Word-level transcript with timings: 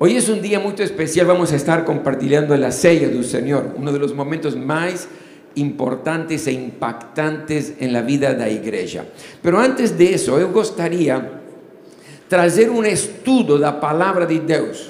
Hoy 0.00 0.16
es 0.16 0.28
un 0.28 0.40
día 0.40 0.60
muy 0.60 0.74
especial, 0.78 1.26
vamos 1.26 1.50
a 1.50 1.56
estar 1.56 1.84
compartiendo 1.84 2.56
la 2.56 2.70
ceia 2.70 3.08
del 3.08 3.24
Señor, 3.24 3.74
uno 3.76 3.90
de 3.90 3.98
los 3.98 4.14
momentos 4.14 4.54
más 4.54 5.08
importantes 5.56 6.46
e 6.46 6.52
impactantes 6.52 7.74
en 7.80 7.92
la 7.92 8.02
vida 8.02 8.32
de 8.32 8.38
la 8.38 8.48
iglesia. 8.48 9.04
Pero 9.42 9.58
antes 9.58 9.98
de 9.98 10.14
eso, 10.14 10.38
yo 10.38 10.52
gustaría 10.52 11.40
trazer 12.28 12.70
un 12.70 12.86
estudio 12.86 13.54
de 13.54 13.62
la 13.62 13.80
palabra 13.80 14.24
de 14.24 14.38
Dios 14.38 14.88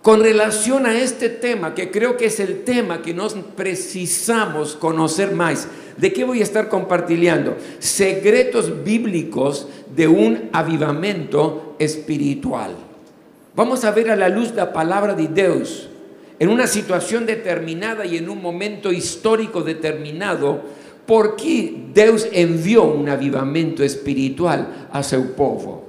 con 0.00 0.22
relación 0.22 0.86
a 0.86 0.98
este 0.98 1.28
tema, 1.28 1.74
que 1.74 1.90
creo 1.90 2.16
que 2.16 2.26
es 2.26 2.40
el 2.40 2.64
tema 2.64 3.02
que 3.02 3.12
nos 3.12 3.34
precisamos 3.34 4.74
conocer 4.74 5.32
más. 5.32 5.68
¿De 5.98 6.14
qué 6.14 6.24
voy 6.24 6.40
a 6.40 6.44
estar 6.44 6.70
compartiendo? 6.70 7.58
Secretos 7.78 8.82
bíblicos 8.82 9.68
de 9.94 10.08
un 10.08 10.48
avivamiento 10.54 11.76
espiritual. 11.78 12.85
Vamos 13.56 13.84
a 13.84 13.90
ver 13.90 14.10
a 14.10 14.16
la 14.16 14.28
luz 14.28 14.52
la 14.54 14.70
palabra 14.70 15.14
de 15.14 15.28
Dios 15.28 15.88
en 16.38 16.50
una 16.50 16.66
situación 16.66 17.24
determinada 17.24 18.04
y 18.04 18.18
en 18.18 18.28
un 18.28 18.42
momento 18.42 18.92
histórico 18.92 19.62
determinado, 19.62 20.60
por 21.06 21.36
qué 21.36 21.74
Dios 21.94 22.28
envió 22.32 22.84
un 22.84 23.08
avivamiento 23.08 23.82
espiritual 23.82 24.88
a 24.92 25.02
su 25.02 25.32
pueblo. 25.32 25.84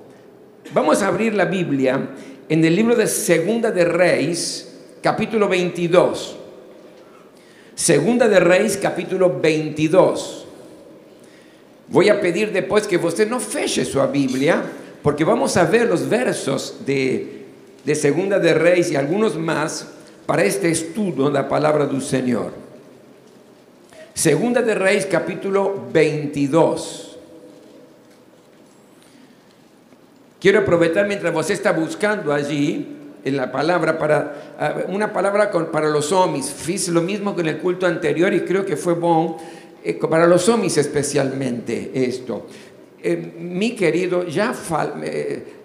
Vamos 0.74 1.02
a 1.02 1.08
abrir 1.08 1.34
la 1.34 1.44
Biblia 1.44 2.12
en 2.48 2.64
el 2.64 2.74
libro 2.74 2.96
de 2.96 3.08
Segunda 3.08 3.70
de 3.72 3.84
Reyes, 3.84 4.80
capítulo 5.02 5.50
22. 5.50 6.38
Segunda 7.76 8.30
de 8.30 8.40
Reyes, 8.40 8.78
capítulo 8.78 9.42
22. 9.42 10.46
Voy 11.90 12.08
a 12.08 12.22
pedir 12.22 12.54
después 12.54 12.88
que 12.88 12.96
usted 12.96 13.30
no 13.30 13.42
feche 13.42 13.84
su 13.84 14.02
Biblia, 14.08 14.64
porque 15.04 15.26
vamos 15.26 15.58
a 15.58 15.66
ver 15.66 15.88
los 15.88 16.08
versos 16.08 16.86
de 16.86 17.37
de 17.84 17.96
Segunda 17.96 18.40
de 18.40 18.54
Reyes 18.54 18.92
y 18.92 18.96
algunos 18.96 19.38
más 19.38 19.88
para 20.26 20.44
este 20.44 20.70
estudio 20.70 21.26
de 21.26 21.32
la 21.32 21.48
palabra 21.48 21.86
del 21.86 22.02
Señor. 22.02 22.52
Segunda 24.14 24.62
de 24.62 24.76
Reyes 24.76 25.06
capítulo 25.06 25.88
22. 25.92 27.18
Quiero 30.40 30.60
aprovechar 30.60 31.08
mientras 31.08 31.34
vos 31.34 31.50
está 31.50 31.72
buscando 31.72 32.34
allí 32.34 32.96
en 33.24 33.38
la 33.38 33.52
palabra 33.52 33.98
para 33.98 34.86
una 34.90 35.12
palabra 35.12 35.52
para 35.72 35.90
los 35.90 36.12
hombres. 36.12 36.52
Fiz 36.52 36.88
lo 36.90 37.02
mismo 37.02 37.36
que 37.36 37.42
en 37.42 37.48
el 37.48 37.58
culto 37.60 37.86
anterior 37.86 38.34
y 38.34 38.42
creo 38.42 38.66
que 38.66 38.78
fue 38.78 38.94
bueno 38.94 39.38
eh, 39.84 39.94
para 39.94 40.28
los 40.28 40.48
hombres 40.50 40.78
especialmente 40.78 41.92
esto. 41.94 42.48
Eh, 43.02 43.36
mi 43.40 43.76
querido, 43.76 44.26
ya 44.28 44.54
eh, 45.04 45.57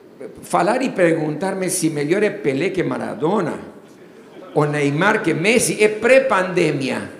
falar 0.42 0.82
y 0.82 0.90
preguntarme 0.90 1.70
si 1.70 1.90
mejor 1.90 2.24
es 2.24 2.32
Pelé 2.32 2.72
que 2.72 2.84
Maradona 2.84 3.54
o 4.54 4.66
Neymar 4.66 5.22
que 5.22 5.34
Messi 5.34 5.78
es 5.82 5.90
pre-pandemia. 5.90 7.10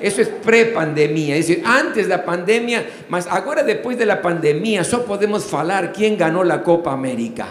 Eso 0.00 0.22
es 0.22 0.28
pre-pandemia, 0.28 1.36
es 1.36 1.48
decir, 1.48 1.64
antes 1.66 2.06
de 2.06 2.16
la 2.16 2.24
pandemia, 2.24 2.86
más 3.08 3.26
ahora 3.26 3.64
después 3.64 3.98
de 3.98 4.06
la 4.06 4.22
pandemia, 4.22 4.84
solo 4.84 5.04
podemos 5.04 5.44
falar 5.44 5.92
quién 5.92 6.16
ganó 6.16 6.44
la 6.44 6.62
Copa 6.62 6.92
América. 6.92 7.48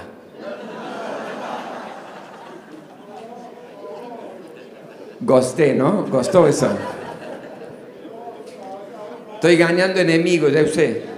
Gosté, 5.19 5.73
¿no? 5.73 6.05
Gostó 6.05 6.47
eso. 6.47 6.69
Estoy 9.33 9.57
ganando 9.57 9.99
enemigos, 9.99 10.53
ya 10.53 10.61
usted. 10.61 11.16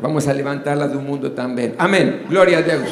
Vamos 0.00 0.28
a 0.28 0.32
levantarla 0.32 0.86
de 0.86 0.96
un 0.96 1.04
mundo 1.04 1.32
también. 1.32 1.74
Amén. 1.76 2.24
Gloria 2.28 2.58
a 2.58 2.62
Dios. 2.62 2.82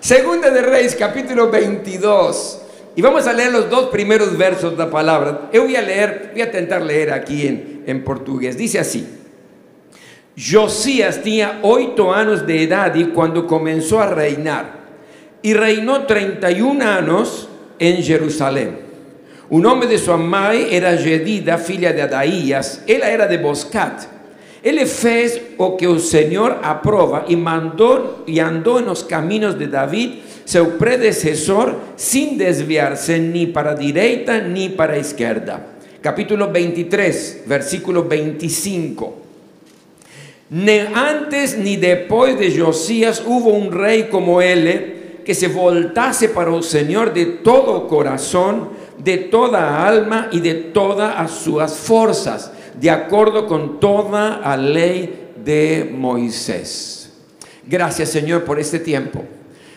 Segunda 0.00 0.50
de 0.50 0.62
Reyes, 0.62 0.96
capítulo 0.96 1.50
22. 1.50 2.62
Y 2.96 3.02
vamos 3.02 3.26
a 3.26 3.34
leer 3.34 3.52
los 3.52 3.68
dos 3.68 3.90
primeros 3.90 4.36
versos 4.38 4.72
de 4.72 4.78
la 4.78 4.90
palabra. 4.90 5.50
Yo 5.52 5.64
voy 5.64 5.76
a 5.76 5.82
leer, 5.82 6.30
voy 6.32 6.40
a 6.40 6.46
intentar 6.46 6.80
leer 6.80 7.12
aquí 7.12 7.46
en, 7.46 7.82
en 7.86 8.02
portugués. 8.02 8.56
Dice 8.56 8.78
así. 8.78 9.06
Josías 10.38 11.22
tenía 11.22 11.60
ocho 11.62 12.12
años 12.12 12.46
de 12.46 12.62
edad 12.62 12.94
y 12.94 13.08
cuando 13.08 13.46
comenzó 13.46 14.00
a 14.00 14.06
reinar. 14.06 14.84
Y 15.42 15.52
reinó 15.52 16.06
31 16.06 16.82
años 16.82 17.50
en 17.78 18.02
Jerusalén. 18.02 18.78
Un 19.50 19.60
nombre 19.60 19.86
de 19.86 19.98
su 19.98 20.10
mamá 20.10 20.54
era 20.54 20.96
Jedida, 20.96 21.58
filha 21.58 21.92
de 21.92 22.00
Adaías. 22.00 22.82
Ella 22.86 23.10
era 23.10 23.26
de 23.26 23.36
Boscat 23.36 24.13
él 24.64 24.86
fez 24.86 25.42
o 25.58 25.76
que 25.76 25.84
el 25.84 26.00
Señor 26.00 26.58
aprova 26.62 27.26
y 27.28 27.36
mandó 27.36 28.24
y 28.26 28.38
andó 28.38 28.78
en 28.78 28.86
los 28.86 29.04
caminos 29.04 29.58
de 29.58 29.68
David, 29.68 30.14
su 30.46 30.78
predecesor, 30.78 31.76
sin 31.96 32.38
desviarse 32.38 33.18
ni 33.18 33.46
para 33.46 33.74
derecha 33.74 34.40
ni 34.40 34.70
para 34.70 34.96
izquierda. 34.96 35.66
Capítulo 36.00 36.50
23, 36.50 37.42
versículo 37.46 38.04
25. 38.04 39.14
Ni 40.48 40.78
antes 40.94 41.58
ni 41.58 41.76
después 41.76 42.38
de 42.38 42.58
Josías 42.58 43.22
hubo 43.26 43.50
un 43.50 43.70
rey 43.70 44.04
como 44.04 44.40
él 44.40 45.20
que 45.26 45.34
se 45.34 45.48
voltase 45.48 46.30
para 46.30 46.54
el 46.56 46.62
Señor 46.62 47.12
de 47.12 47.26
todo 47.26 47.86
corazón, 47.86 48.70
de 48.96 49.18
toda 49.18 49.86
alma 49.86 50.28
y 50.32 50.40
de 50.40 50.54
todas 50.54 51.30
sus 51.30 51.70
fuerzas 51.72 52.53
de 52.80 52.90
acuerdo 52.90 53.46
con 53.46 53.80
toda 53.80 54.40
la 54.40 54.56
ley 54.56 55.30
de 55.44 55.90
Moisés. 55.92 57.12
Gracias 57.66 58.10
Señor 58.10 58.44
por 58.44 58.58
este 58.58 58.78
tiempo. 58.78 59.24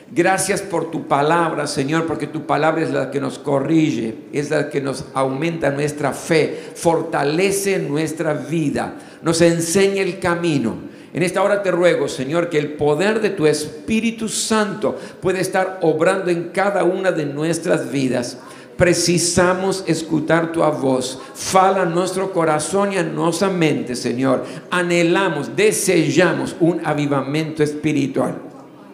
Gracias 0.10 0.62
por 0.62 0.90
tu 0.90 1.06
palabra, 1.06 1.68
Señor, 1.68 2.08
porque 2.08 2.28
tu 2.28 2.46
palabra 2.46 2.82
es 2.82 2.92
la 2.92 3.12
que 3.12 3.20
nos 3.20 3.38
corrige, 3.40 4.16
es 4.32 4.50
la 4.50 4.70
que 4.70 4.80
nos 4.80 5.04
aumenta 5.14 5.70
nuestra 5.70 6.14
fe, 6.14 6.58
fortalece 6.76 7.78
nuestra 7.80 8.32
vida, 8.34 8.96
nos 9.22 9.42
enseña 9.42 10.02
el 10.02 10.20
camino. 10.20 10.76
En 11.14 11.24
esta 11.24 11.44
hora 11.44 11.62
te 11.62 11.72
ruego, 11.72 12.08
Señor, 12.08 12.50
que 12.50 12.58
el 12.58 12.74
poder 12.74 13.20
de 13.20 13.32
tu 13.32 13.48
Espíritu 13.48 14.30
Santo 14.30 14.98
pueda 15.22 15.40
estar 15.40 15.80
obrando 15.82 16.30
en 16.30 16.50
cada 16.50 16.86
una 16.86 17.12
de 17.12 17.26
nuestras 17.26 17.92
vidas 17.92 18.38
precisamos 18.78 19.84
escuchar 19.88 20.52
tu 20.52 20.62
voz. 20.62 21.20
Fala 21.34 21.86
nuestro 21.86 22.32
corazón 22.32 22.94
y 22.94 22.98
a 22.98 23.04
nuestra 23.04 23.50
mente, 23.50 23.96
Señor. 23.96 24.46
Anhelamos, 24.70 25.56
deseamos 25.56 26.56
un 26.60 26.86
avivamiento 26.86 27.64
espiritual. 27.64 28.38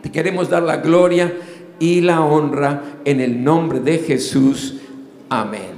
Te 0.02 0.12
queremos 0.12 0.50
dar 0.50 0.64
la 0.64 0.78
gloria 0.78 1.34
y 1.80 2.02
la 2.02 2.22
honra 2.22 3.00
en 3.06 3.20
el 3.20 3.44
nombre 3.44 3.80
de 3.80 4.00
Jesús. 4.00 4.76
Amén. 5.30 5.74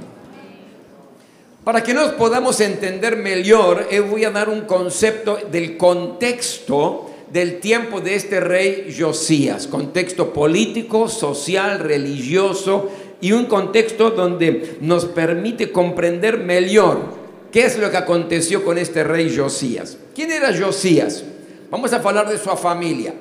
Para 1.64 1.82
que 1.82 1.94
nos 1.94 2.12
podamos 2.12 2.60
entender 2.60 3.16
mejor, 3.16 3.88
eh, 3.90 3.98
voy 3.98 4.24
a 4.24 4.30
dar 4.30 4.48
un 4.48 4.62
concepto 4.62 5.36
del 5.50 5.76
contexto 5.76 7.10
del 7.32 7.58
tiempo 7.58 8.00
de 8.00 8.14
este 8.14 8.40
rey 8.40 8.94
Josías, 8.96 9.66
contexto 9.66 10.32
político, 10.32 11.08
social, 11.08 11.80
religioso, 11.80 12.88
y 13.20 13.32
un 13.32 13.46
contexto 13.46 14.10
donde 14.10 14.78
nos 14.80 15.06
permite 15.06 15.72
comprender 15.72 16.38
mejor 16.38 17.00
qué 17.50 17.64
es 17.64 17.78
lo 17.78 17.90
que 17.90 17.96
aconteció 17.96 18.64
con 18.64 18.78
este 18.78 19.04
rey 19.04 19.34
Josías. 19.34 19.96
¿Quién 20.14 20.30
era 20.30 20.50
Josías? 20.56 21.24
Vamos 21.70 21.92
a 21.92 21.96
hablar 21.96 22.28
de 22.28 22.38
su 22.38 22.50
familia. 22.50 23.14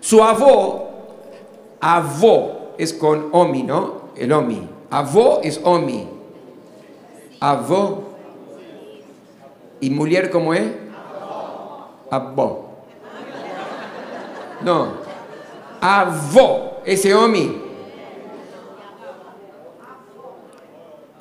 Su 0.00 0.22
avó, 0.22 0.90
avó 1.80 2.74
es 2.78 2.92
con 2.92 3.28
omi, 3.32 3.62
¿no? 3.62 4.10
El 4.16 4.32
omi. 4.32 4.68
Avó 4.90 5.40
es 5.42 5.60
omi. 5.62 6.08
Avó. 7.40 8.04
¿Y 9.80 9.90
mujer 9.90 10.30
cómo 10.30 10.54
es? 10.54 10.64
Avó. 12.10 12.70
No. 14.62 14.88
Avó. 15.80 16.80
Ese 16.84 17.14
omi. 17.14 17.61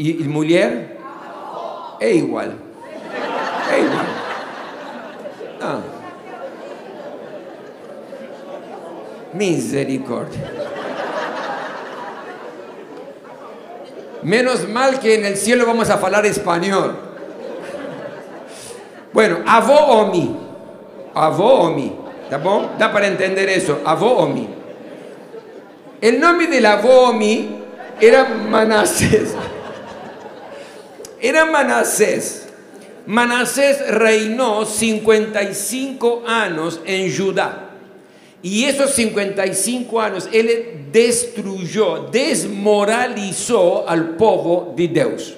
¿Y, 0.01 0.23
y 0.23 0.27
mujer? 0.27 0.97
Es 1.99 2.15
igual. 2.15 2.55
Es 3.71 3.83
igual. 3.83 4.05
Ah. 5.61 5.79
Misericordia. 9.31 10.41
Menos 14.23 14.67
mal 14.67 14.99
que 14.99 15.13
en 15.13 15.25
el 15.25 15.37
cielo 15.37 15.67
vamos 15.67 15.87
a 15.91 15.93
hablar 15.93 16.25
español. 16.25 16.97
Bueno, 19.13 19.37
avó 19.45 19.75
o 19.75 20.07
mi. 20.07 20.35
Avó 21.13 21.53
o 21.65 21.69
mi. 21.69 21.95
¿Está 22.23 22.39
bom? 22.39 22.69
Dá 22.79 22.91
para 22.91 23.05
entender 23.05 23.47
eso. 23.49 23.79
Avó 23.85 24.13
o 24.13 24.27
mi. 24.27 24.49
El 26.01 26.19
nombre 26.19 26.47
del 26.47 26.65
avó 26.65 27.09
o 27.09 27.13
mi 27.13 27.61
era 27.99 28.25
Manasés 28.25 29.35
era 31.21 31.45
Manasés. 31.45 32.47
Manasés 33.05 33.87
reinó 33.89 34.65
55 34.65 36.23
años 36.25 36.81
en 36.85 37.15
Judá. 37.15 37.69
Y 38.43 38.65
esos 38.65 38.91
55 38.91 40.01
años 40.01 40.27
él 40.31 40.87
destruyó, 40.91 42.09
desmoralizó 42.11 43.87
al 43.87 44.15
pueblo 44.15 44.73
de 44.75 44.87
Dios. 44.87 45.35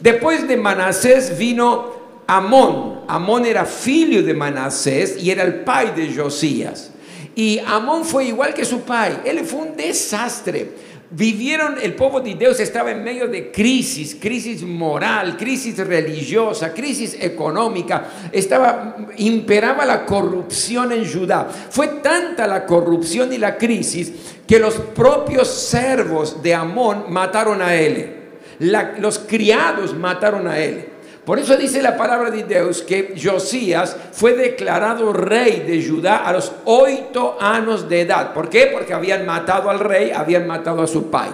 Después 0.00 0.46
de 0.48 0.56
Manasés 0.56 1.38
vino 1.38 1.94
Amón. 2.26 3.02
Amón 3.06 3.46
era 3.46 3.64
filho 3.64 4.22
de 4.22 4.34
Manasés 4.34 5.22
y 5.22 5.30
era 5.30 5.44
el 5.44 5.60
pai 5.60 5.92
de 5.94 6.14
Josías. 6.14 6.90
Y 7.36 7.58
Amón 7.60 8.04
fue 8.04 8.26
igual 8.26 8.54
que 8.54 8.64
su 8.64 8.80
pai. 8.80 9.20
Él 9.24 9.44
fue 9.44 9.60
un 9.60 9.76
desastre. 9.76 10.72
Vivieron, 11.10 11.76
el 11.80 11.94
pueblo 11.94 12.20
de 12.20 12.34
Dios 12.34 12.58
estaba 12.60 12.90
en 12.90 13.04
medio 13.04 13.28
de 13.28 13.52
crisis, 13.52 14.16
crisis 14.18 14.62
moral, 14.62 15.36
crisis 15.36 15.76
religiosa, 15.78 16.72
crisis 16.72 17.16
económica. 17.20 18.04
Estaba, 18.32 18.96
imperaba 19.18 19.84
la 19.84 20.06
corrupción 20.06 20.92
en 20.92 21.10
Judá. 21.10 21.46
Fue 21.70 21.88
tanta 22.02 22.46
la 22.46 22.64
corrupción 22.64 23.32
y 23.32 23.38
la 23.38 23.56
crisis 23.56 24.12
que 24.46 24.58
los 24.58 24.74
propios 24.74 25.48
servos 25.48 26.42
de 26.42 26.54
Amón 26.54 27.04
mataron 27.10 27.60
a 27.62 27.74
él. 27.74 28.20
los 28.58 29.18
criados 29.18 29.94
mataron 29.94 30.48
a 30.48 30.58
él. 30.58 30.93
Por 31.24 31.38
eso 31.38 31.56
dice 31.56 31.80
la 31.80 31.96
palabra 31.96 32.30
de 32.30 32.42
Dios 32.42 32.82
que 32.82 33.14
Josías 33.22 33.96
fue 34.12 34.34
declarado 34.34 35.12
rey 35.12 35.64
de 35.66 35.82
Judá 35.82 36.18
a 36.18 36.32
los 36.32 36.52
ocho 36.66 37.36
años 37.40 37.88
de 37.88 38.02
edad. 38.02 38.34
¿Por 38.34 38.50
qué? 38.50 38.68
Porque 38.72 38.92
habían 38.92 39.24
matado 39.24 39.70
al 39.70 39.80
rey, 39.80 40.10
habían 40.10 40.46
matado 40.46 40.82
a 40.82 40.86
su 40.86 41.10
pai. 41.10 41.30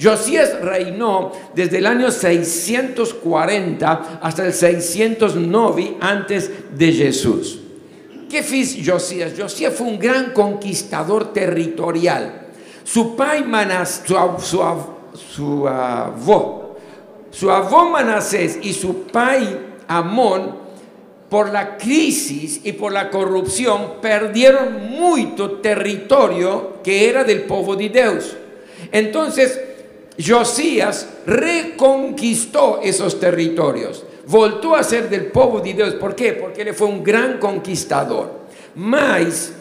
Josías 0.00 0.60
reinó 0.60 1.32
desde 1.54 1.78
el 1.78 1.86
año 1.86 2.10
640 2.10 4.20
hasta 4.22 4.46
el 4.46 4.52
609 4.52 5.96
antes 6.00 6.50
de 6.76 6.92
Jesús. 6.92 7.60
¿Qué 8.28 8.38
hizo 8.38 8.92
Josías? 8.92 9.32
Josías 9.38 9.74
fue 9.74 9.86
un 9.86 9.98
gran 9.98 10.32
conquistador 10.32 11.32
territorial. 11.32 12.42
Su 12.84 13.16
pai 13.16 13.44
Manás, 13.44 14.02
su, 14.04 14.14
su, 14.38 14.38
su 14.38 14.62
su 15.34 15.68
avó 15.68 16.63
Manasés 17.90 18.58
y 18.62 18.72
su 18.72 19.02
pai 19.04 19.58
Amón, 19.88 20.64
por 21.28 21.50
la 21.50 21.76
crisis 21.76 22.60
y 22.64 22.72
por 22.72 22.92
la 22.92 23.10
corrupción, 23.10 23.94
perdieron 24.00 24.90
mucho 24.90 25.52
territorio 25.52 26.74
que 26.82 27.08
era 27.08 27.24
del 27.24 27.42
pueblo 27.42 27.74
de 27.76 27.88
Dios. 27.88 28.36
Entonces, 28.92 29.60
Josías 30.24 31.08
reconquistó 31.26 32.80
esos 32.82 33.18
territorios, 33.18 34.04
volvió 34.26 34.76
a 34.76 34.84
ser 34.84 35.10
del 35.10 35.26
pueblo 35.26 35.60
de 35.60 35.74
Dios. 35.74 35.94
¿Por 35.94 36.14
qué? 36.14 36.34
Porque 36.34 36.62
él 36.62 36.72
fue 36.72 36.86
un 36.86 37.02
gran 37.02 37.38
conquistador. 37.38 38.44
Mas, 38.76 39.52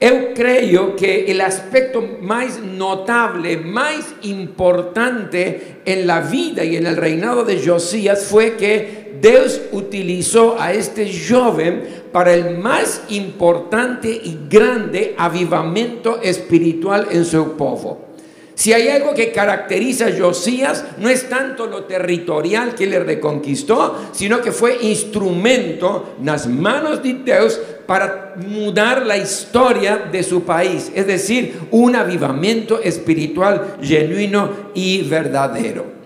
yo 0.00 0.34
creo 0.34 0.96
que 0.96 1.30
el 1.30 1.40
aspecto 1.40 2.02
más 2.20 2.60
notable, 2.60 3.56
más 3.56 4.14
importante 4.22 5.78
en 5.84 6.06
la 6.06 6.20
vida 6.20 6.64
y 6.64 6.76
en 6.76 6.86
el 6.86 6.96
reinado 6.96 7.44
de 7.44 7.64
Josías 7.64 8.24
fue 8.24 8.56
que 8.56 9.16
Dios 9.20 9.62
utilizó 9.72 10.60
a 10.60 10.72
este 10.72 11.10
joven 11.10 11.82
para 12.12 12.34
el 12.34 12.58
más 12.58 13.02
importante 13.08 14.08
y 14.08 14.38
grande 14.48 15.14
avivamiento 15.16 16.20
espiritual 16.20 17.08
en 17.10 17.24
su 17.24 17.52
pueblo. 17.52 18.06
Si 18.54 18.72
hay 18.72 18.88
algo 18.88 19.12
que 19.12 19.32
caracteriza 19.32 20.06
a 20.06 20.18
Josías, 20.18 20.82
no 20.96 21.10
es 21.10 21.28
tanto 21.28 21.66
lo 21.66 21.84
territorial 21.84 22.74
que 22.74 22.86
le 22.86 23.00
reconquistó, 23.00 23.94
sino 24.12 24.40
que 24.40 24.50
fue 24.50 24.78
instrumento 24.80 26.14
en 26.18 26.24
las 26.24 26.46
manos 26.46 27.02
de 27.02 27.14
Dios 27.22 27.60
para 27.86 28.34
mudar 28.36 29.06
la 29.06 29.16
historia 29.16 29.96
de 30.10 30.22
su 30.22 30.42
país, 30.42 30.90
es 30.94 31.06
decir, 31.06 31.58
un 31.70 31.94
avivamiento 31.94 32.80
espiritual 32.82 33.76
genuino 33.80 34.70
y 34.74 35.02
verdadero. 35.02 35.96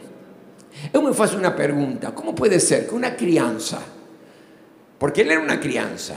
Yo 0.93 1.03
me 1.03 1.11
hago 1.11 1.37
una 1.37 1.57
pregunta, 1.57 2.15
¿cómo 2.15 2.35
puede 2.35 2.61
ser 2.61 2.87
que 2.87 2.95
una 2.95 3.17
crianza, 3.17 3.81
porque 4.99 5.23
él 5.23 5.31
era 5.31 5.41
una 5.41 5.61
crianza, 5.61 6.17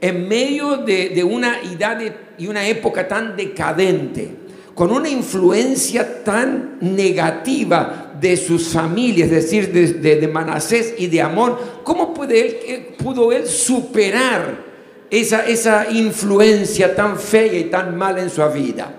en 0.00 0.28
medio 0.28 0.78
de, 0.78 1.22
una 1.24 1.60
edad 1.62 2.00
y 2.36 2.46
una 2.46 2.66
época 2.66 3.06
tan 3.06 3.36
decadente, 3.36 4.44
con 4.74 4.90
una 4.90 5.08
influencia 5.08 6.24
tan 6.24 6.78
negativa 6.80 8.12
de 8.20 8.36
sus 8.36 8.68
familias, 8.68 9.30
es 9.30 9.42
decir, 9.42 9.72
de, 10.00 10.28
Manasés 10.28 10.94
y 10.98 11.06
de 11.06 11.22
Amón, 11.22 11.56
¿cómo 11.84 12.12
puede 12.12 12.74
eh, 12.74 12.96
pudo 12.98 13.32
él 13.32 13.46
superar 13.46 14.73
esa, 15.10 15.46
esa 15.46 15.90
influencia 15.90 16.94
tan 16.94 17.18
fea 17.18 17.52
y 17.52 17.64
tan 17.64 17.96
mala 17.96 18.22
en 18.22 18.30
su 18.30 18.42
vida? 18.50 18.94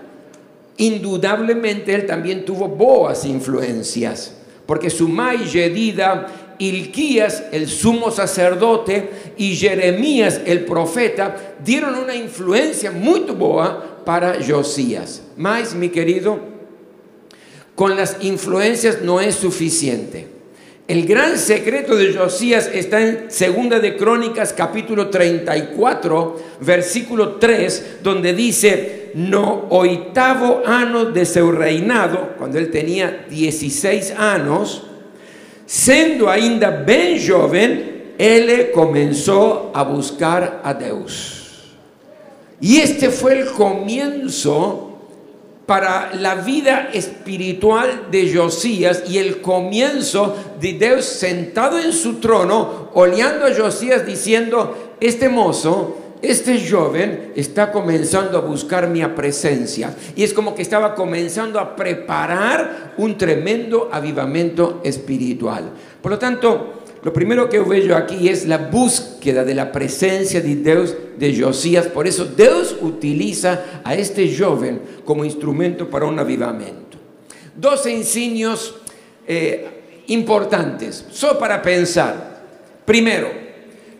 Indudablemente 0.78 1.94
él 1.94 2.06
también 2.06 2.44
tuvo 2.44 2.68
boas 2.68 3.24
influencias, 3.24 4.34
porque 4.66 4.90
su 4.90 5.08
mai 5.08 5.44
Yedida, 5.44 6.26
Ilquías, 6.58 7.44
el 7.52 7.68
sumo 7.68 8.10
sacerdote, 8.10 9.34
y 9.36 9.56
Jeremías, 9.56 10.40
el 10.44 10.64
profeta, 10.64 11.54
dieron 11.64 11.94
una 11.94 12.14
influencia 12.14 12.90
muy 12.90 13.20
boa 13.20 14.02
para 14.04 14.36
Josías. 14.46 15.22
Más, 15.36 15.74
mi 15.74 15.88
querido, 15.88 16.38
con 17.74 17.96
las 17.96 18.16
influencias 18.20 19.02
no 19.02 19.20
es 19.20 19.34
suficiente. 19.34 20.35
El 20.88 21.04
gran 21.04 21.36
secreto 21.36 21.96
de 21.96 22.14
Josías 22.14 22.70
está 22.72 23.00
en 23.00 23.28
Segunda 23.28 23.80
de 23.80 23.96
Crónicas 23.96 24.52
capítulo 24.52 25.10
34, 25.10 26.36
versículo 26.60 27.30
3, 27.36 27.96
donde 28.04 28.32
dice, 28.32 29.10
no 29.14 29.66
oitavo 29.70 30.62
año 30.64 31.06
de 31.06 31.26
su 31.26 31.50
reinado, 31.50 32.34
cuando 32.38 32.58
él 32.58 32.70
tenía 32.70 33.26
16 33.28 34.12
años, 34.16 34.84
siendo 35.66 36.30
ainda 36.30 36.70
ben 36.70 37.18
joven, 37.20 38.12
él 38.16 38.70
comenzó 38.72 39.72
a 39.74 39.82
buscar 39.82 40.60
a 40.62 40.72
Dios. 40.72 41.64
Y 42.60 42.76
este 42.76 43.10
fue 43.10 43.40
el 43.40 43.46
comienzo 43.46 44.85
para 45.66 46.14
la 46.14 46.36
vida 46.36 46.90
espiritual 46.92 48.06
de 48.10 48.32
Josías 48.32 49.02
y 49.08 49.18
el 49.18 49.40
comienzo 49.40 50.36
de 50.60 50.74
Dios 50.74 51.04
sentado 51.04 51.78
en 51.78 51.92
su 51.92 52.14
trono, 52.14 52.90
oleando 52.94 53.46
a 53.46 53.54
Josías 53.54 54.06
diciendo, 54.06 54.94
este 55.00 55.28
mozo, 55.28 55.98
este 56.22 56.64
joven 56.68 57.32
está 57.34 57.72
comenzando 57.72 58.38
a 58.38 58.42
buscar 58.42 58.88
mi 58.88 59.04
presencia. 59.06 59.94
Y 60.14 60.22
es 60.22 60.32
como 60.32 60.54
que 60.54 60.62
estaba 60.62 60.94
comenzando 60.94 61.58
a 61.58 61.74
preparar 61.76 62.94
un 62.96 63.18
tremendo 63.18 63.90
avivamiento 63.92 64.80
espiritual. 64.84 65.70
Por 66.00 66.12
lo 66.12 66.18
tanto, 66.18 66.85
lo 67.06 67.12
primero 67.12 67.48
que 67.48 67.60
veo 67.60 67.96
aquí 67.96 68.28
es 68.28 68.48
la 68.48 68.58
búsqueda 68.58 69.44
de 69.44 69.54
la 69.54 69.70
presencia 69.70 70.40
de 70.40 70.56
Dios 70.56 70.96
de 71.16 71.40
Josías. 71.40 71.86
Por 71.86 72.08
eso 72.08 72.24
Dios 72.24 72.76
utiliza 72.80 73.80
a 73.84 73.94
este 73.94 74.36
joven 74.36 74.80
como 75.04 75.24
instrumento 75.24 75.88
para 75.88 76.06
un 76.06 76.18
avivamiento. 76.18 76.98
Dos 77.54 77.86
enseños 77.86 78.74
eh, 79.24 80.02
importantes, 80.08 81.06
solo 81.12 81.38
para 81.38 81.62
pensar. 81.62 82.42
Primero, 82.84 83.28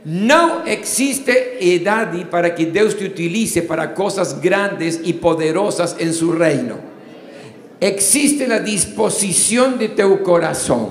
no 0.04 0.64
existe 0.66 1.58
edad 1.60 2.12
para 2.28 2.56
que 2.56 2.66
Dios 2.66 2.96
te 2.96 3.04
utilice 3.04 3.62
para 3.62 3.94
cosas 3.94 4.42
grandes 4.42 5.00
y 5.04 5.12
poderosas 5.12 5.94
en 6.00 6.12
su 6.12 6.32
reino. 6.32 6.74
Existe 7.78 8.48
la 8.48 8.58
disposición 8.58 9.78
de 9.78 9.90
tu 9.90 10.24
corazón. 10.24 10.88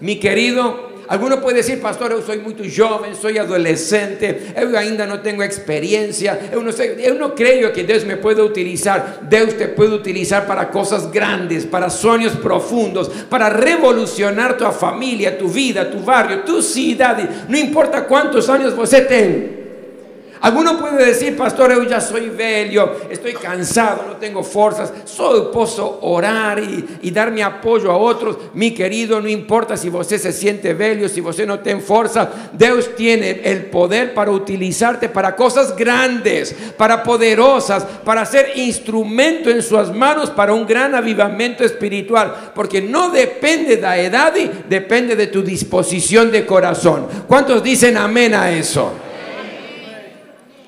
Mi 0.00 0.16
querido, 0.16 0.85
Alguno 1.08 1.40
puede 1.40 1.58
decir, 1.58 1.80
pastor, 1.80 2.10
yo 2.10 2.22
soy 2.22 2.38
muy 2.38 2.54
joven, 2.70 3.14
soy 3.14 3.38
adolescente, 3.38 4.52
yo 4.60 4.78
ainda 4.78 5.06
no 5.06 5.20
tengo 5.20 5.42
experiencia, 5.42 6.50
yo 6.52 6.62
no, 6.62 6.72
sé, 6.72 6.96
yo 6.98 7.34
creo 7.34 7.72
que 7.72 7.84
Dios 7.84 8.04
me 8.04 8.16
pueda 8.16 8.42
utilizar. 8.42 9.20
Dios 9.28 9.56
te 9.56 9.68
puede 9.68 9.94
utilizar 9.94 10.46
para 10.46 10.70
cosas 10.70 11.10
grandes, 11.12 11.64
para 11.64 11.90
sueños 11.90 12.32
profundos, 12.34 13.08
para 13.28 13.48
revolucionar 13.50 14.56
tu 14.56 14.64
familia, 14.72 15.38
tu 15.38 15.48
vida, 15.48 15.90
tu 15.90 16.00
barrio, 16.00 16.40
tu 16.40 16.62
ciudad. 16.62 17.18
No 17.48 17.56
importa 17.56 18.04
cuántos 18.04 18.48
años 18.48 18.74
você 18.74 19.02
tenga. 19.02 19.65
Alguno 20.46 20.78
puede 20.78 21.06
decir, 21.06 21.36
pastor, 21.36 21.74
yo 21.74 21.82
ya 21.82 22.00
soy 22.00 22.28
velho, 22.28 22.98
estoy 23.10 23.32
cansado, 23.32 24.04
no 24.06 24.14
tengo 24.14 24.44
fuerzas, 24.44 24.92
solo 25.04 25.50
puedo 25.50 25.98
orar 26.02 26.60
y, 26.60 26.98
y 27.02 27.10
dar 27.10 27.32
mi 27.32 27.42
apoyo 27.42 27.90
a 27.90 27.96
otros. 27.96 28.36
Mi 28.54 28.70
querido, 28.70 29.20
no 29.20 29.28
importa 29.28 29.76
si 29.76 29.88
usted 29.88 30.18
se 30.18 30.32
siente 30.32 30.72
velho, 30.72 31.08
si 31.08 31.20
usted 31.20 31.48
no 31.48 31.58
tiene 31.58 31.80
fuerza, 31.80 32.30
Dios 32.52 32.94
tiene 32.94 33.40
el 33.42 33.64
poder 33.64 34.14
para 34.14 34.30
utilizarte 34.30 35.08
para 35.08 35.34
cosas 35.34 35.74
grandes, 35.74 36.54
para 36.76 37.02
poderosas, 37.02 37.84
para 38.04 38.24
ser 38.24 38.52
instrumento 38.54 39.50
en 39.50 39.60
sus 39.60 39.92
manos 39.92 40.30
para 40.30 40.54
un 40.54 40.64
gran 40.64 40.94
avivamiento 40.94 41.64
espiritual, 41.64 42.52
porque 42.54 42.80
no 42.80 43.10
depende 43.10 43.74
de 43.74 43.82
la 43.82 43.98
edad, 43.98 44.32
depende 44.68 45.16
de 45.16 45.26
tu 45.26 45.42
disposición 45.42 46.30
de 46.30 46.46
corazón. 46.46 47.08
¿Cuántos 47.26 47.64
dicen 47.64 47.96
amén 47.96 48.32
a 48.32 48.52
eso? 48.52 48.92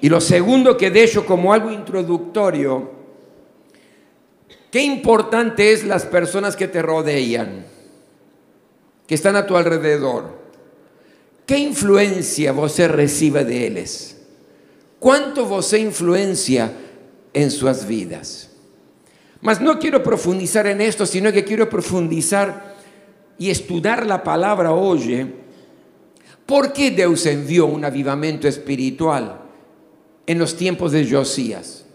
Y 0.01 0.09
lo 0.09 0.21
segundo 0.21 0.77
que 0.77 0.91
de 0.91 1.05
hecho 1.05 1.27
como 1.27 1.53
algo 1.53 1.71
introductorio, 1.71 2.91
qué 4.71 4.83
importante 4.83 5.73
es 5.73 5.85
las 5.85 6.07
personas 6.07 6.55
que 6.55 6.69
te 6.69 6.83
rodean, 6.83 7.67
que 9.07 9.15
están 9.15 9.37
a 9.37 9.47
tu 9.47 9.57
alrededor. 9.57 10.39
¿Qué 11.47 11.59
influencia 11.59 12.53
você 12.53 12.87
recibe 12.89 13.45
de 13.45 13.67
ellos? 13.67 14.17
¿Cuánto 14.99 15.47
você 15.47 15.79
influencia 15.79 16.73
en 17.33 17.51
sus 17.51 17.87
vidas? 17.87 18.51
Mas 19.41 19.61
no 19.61 19.79
quiero 19.79 20.03
profundizar 20.03 20.67
en 20.67 20.81
esto, 20.81 21.07
sino 21.07 21.33
que 21.33 21.45
quiero 21.45 21.69
profundizar 21.69 22.77
y 23.39 23.51
estudiar 23.51 24.05
la 24.05 24.23
palabra 24.23 24.73
hoy. 24.73 25.33
¿Por 26.45 26.73
qué 26.73 26.91
Dios 26.91 27.25
envió 27.27 27.67
un 27.67 27.85
avivamiento 27.85 28.49
espiritual? 28.49 29.48
En 30.29 30.39
los 30.39 30.57
tiempos 30.57 30.93
de 30.93 31.11
Josías. 31.11 31.87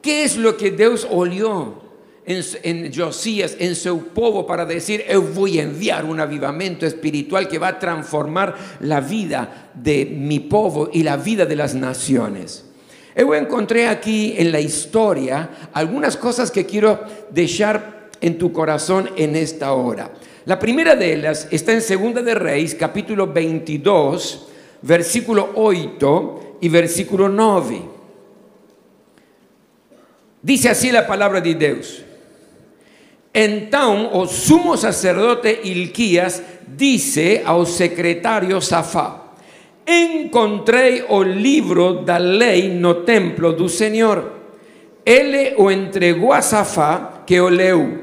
¿Qué 0.00 0.24
es 0.24 0.36
lo 0.36 0.56
que 0.56 0.72
Dios 0.72 1.06
olió 1.08 1.80
en, 2.24 2.92
Josías, 2.92 3.54
en 3.58 3.76
su 3.76 4.06
pueblo, 4.08 4.46
para 4.46 4.64
decir, 4.64 5.04
yo 5.08 5.20
voy 5.20 5.58
a 5.58 5.64
enviar 5.64 6.04
un 6.06 6.18
avivamiento 6.18 6.86
espiritual 6.86 7.46
que 7.46 7.58
va 7.58 7.68
a 7.68 7.78
transformar 7.78 8.56
la 8.80 9.00
vida 9.00 9.70
de 9.74 10.06
mi 10.06 10.40
pueblo 10.40 10.90
y 10.92 11.02
la 11.02 11.18
vida 11.18 11.44
de 11.44 11.54
las 11.54 11.74
naciones? 11.74 12.64
Yo 13.14 13.34
encontré 13.34 13.86
aquí 13.86 14.34
en 14.38 14.50
la 14.50 14.60
historia 14.60 15.50
algunas 15.74 16.16
cosas 16.16 16.50
que 16.50 16.64
quiero 16.64 16.98
dejar 17.30 18.08
en 18.22 18.38
tu 18.38 18.52
corazón 18.52 19.10
en 19.16 19.36
esta 19.36 19.74
hora. 19.74 20.10
La 20.46 20.58
primera 20.58 20.96
de 20.96 21.12
ellas 21.12 21.46
está 21.50 21.72
en 21.72 21.82
Segunda 21.82 22.22
de 22.22 22.34
Reyes, 22.34 22.74
capítulo 22.74 23.26
22, 23.26 24.48
versículo 24.80 25.50
8 25.56 26.51
y 26.62 26.68
versículo 26.68 27.28
9. 27.28 27.82
Dice 30.40 30.68
así 30.68 30.92
la 30.92 31.06
palabra 31.06 31.40
de 31.40 31.54
Dios. 31.54 32.04
Entonces, 33.34 34.08
o 34.12 34.26
sumo 34.28 34.76
sacerdote 34.76 35.60
Ilquías 35.64 36.40
dice 36.76 37.42
al 37.44 37.66
secretario 37.66 38.60
Safá, 38.60 39.32
encontré 39.84 41.04
o 41.08 41.24
libro 41.24 41.94
da 41.94 42.20
ley 42.20 42.68
no 42.68 42.98
templo 42.98 43.52
do 43.52 43.68
Señor. 43.68 44.30
Él 45.04 45.54
o 45.58 45.68
entregó 45.68 46.32
a 46.32 46.42
Safá 46.42 47.24
que 47.26 47.40
o 47.40 47.50
leu. 47.50 48.02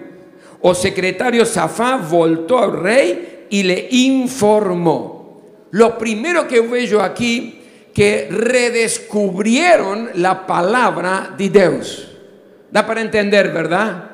O 0.59 0.75
secretario 0.75 1.45
Safá 1.45 1.95
voltó 1.95 2.59
al 2.59 2.73
rey 2.73 3.45
y 3.49 3.63
le 3.63 3.87
informó. 3.91 5.39
Lo 5.71 5.97
primero 5.97 6.45
que 6.45 6.59
veo 6.59 7.01
aquí 7.01 7.58
que 7.93 8.27
redescubrieron 8.29 10.09
la 10.15 10.45
palabra 10.45 11.33
de 11.37 11.49
Dios. 11.49 12.07
Da 12.71 12.85
para 12.85 13.01
entender, 13.01 13.51
¿verdad? 13.51 14.11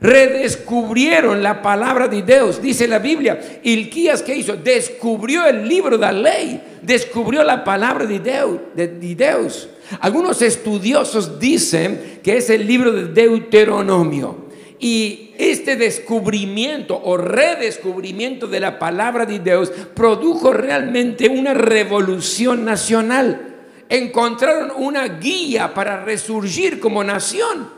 Redescubrieron 0.00 1.42
la 1.42 1.62
palabra 1.62 2.08
de 2.08 2.22
Dios, 2.22 2.60
dice 2.60 2.88
la 2.88 2.98
Biblia. 2.98 3.60
Ilquías, 3.62 4.22
¿qué 4.22 4.34
hizo? 4.34 4.56
Descubrió 4.56 5.46
el 5.46 5.68
libro 5.68 5.96
de 5.96 6.06
la 6.06 6.12
ley, 6.12 6.60
descubrió 6.82 7.44
la 7.44 7.62
palabra 7.62 8.04
de 8.04 8.18
Dios, 8.18 8.58
de, 8.74 8.88
de 8.88 9.14
Dios. 9.14 9.68
Algunos 10.00 10.42
estudiosos 10.42 11.38
dicen 11.38 12.20
que 12.22 12.36
es 12.36 12.50
el 12.50 12.66
libro 12.66 12.92
de 12.92 13.04
Deuteronomio. 13.08 14.41
Y 14.82 15.30
este 15.38 15.76
descubrimiento 15.76 17.00
o 17.04 17.16
redescubrimiento 17.16 18.48
de 18.48 18.58
la 18.58 18.80
palabra 18.80 19.24
de 19.24 19.38
Dios 19.38 19.70
produjo 19.94 20.52
realmente 20.52 21.28
una 21.28 21.54
revolución 21.54 22.64
nacional. 22.64 23.60
Encontraron 23.88 24.72
una 24.74 25.06
guía 25.20 25.72
para 25.72 26.04
resurgir 26.04 26.80
como 26.80 27.04
nación. 27.04 27.70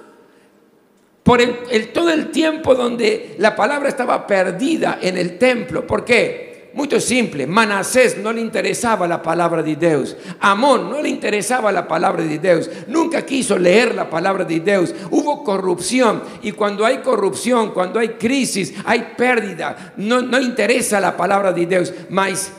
Por 1.22 1.42
el, 1.42 1.92
todo 1.92 2.08
el 2.08 2.30
tiempo 2.30 2.74
donde 2.74 3.34
la 3.36 3.54
palabra 3.54 3.90
estaba 3.90 4.26
perdida 4.26 4.98
en 5.02 5.18
el 5.18 5.36
templo. 5.36 5.86
¿Por 5.86 6.06
qué? 6.06 6.53
Muy 6.74 6.88
simple, 7.00 7.46
Manasés 7.46 8.18
no 8.18 8.32
le 8.32 8.40
interesaba 8.40 9.06
la 9.06 9.22
palabra 9.22 9.62
de 9.62 9.76
Dios. 9.76 10.16
Amón 10.40 10.90
no 10.90 11.00
le 11.00 11.08
interesaba 11.08 11.70
la 11.70 11.86
palabra 11.86 12.24
de 12.24 12.38
Dios. 12.40 12.68
Nunca 12.88 13.24
quiso 13.24 13.56
leer 13.56 13.94
la 13.94 14.10
palabra 14.10 14.44
de 14.44 14.58
Dios. 14.58 14.92
Hubo 15.12 15.44
corrupción 15.44 16.22
y 16.42 16.50
cuando 16.50 16.84
hay 16.84 16.98
corrupción, 16.98 17.70
cuando 17.70 18.00
hay 18.00 18.10
crisis, 18.10 18.74
hay 18.84 19.14
pérdida. 19.16 19.94
No, 19.98 20.20
no 20.20 20.40
interesa 20.40 20.98
la 20.98 21.16
palabra 21.16 21.52
de 21.52 21.64
Dios. 21.64 21.94
Mas 22.10 22.52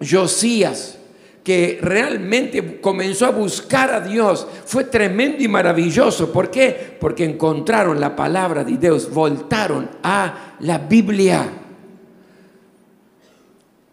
Josías, 0.00 0.96
que 1.42 1.80
realmente 1.82 2.80
comenzó 2.80 3.26
a 3.26 3.30
buscar 3.30 3.92
a 3.92 4.00
Dios, 4.00 4.46
fue 4.64 4.84
tremendo 4.84 5.42
y 5.42 5.48
maravilloso. 5.48 6.32
¿Por 6.32 6.52
qué? 6.52 6.96
Porque 7.00 7.24
encontraron 7.24 7.98
la 7.98 8.14
palabra 8.14 8.62
de 8.62 8.76
Dios, 8.76 9.10
voltaron 9.10 9.90
a 10.04 10.54
la 10.60 10.78
Biblia. 10.78 11.64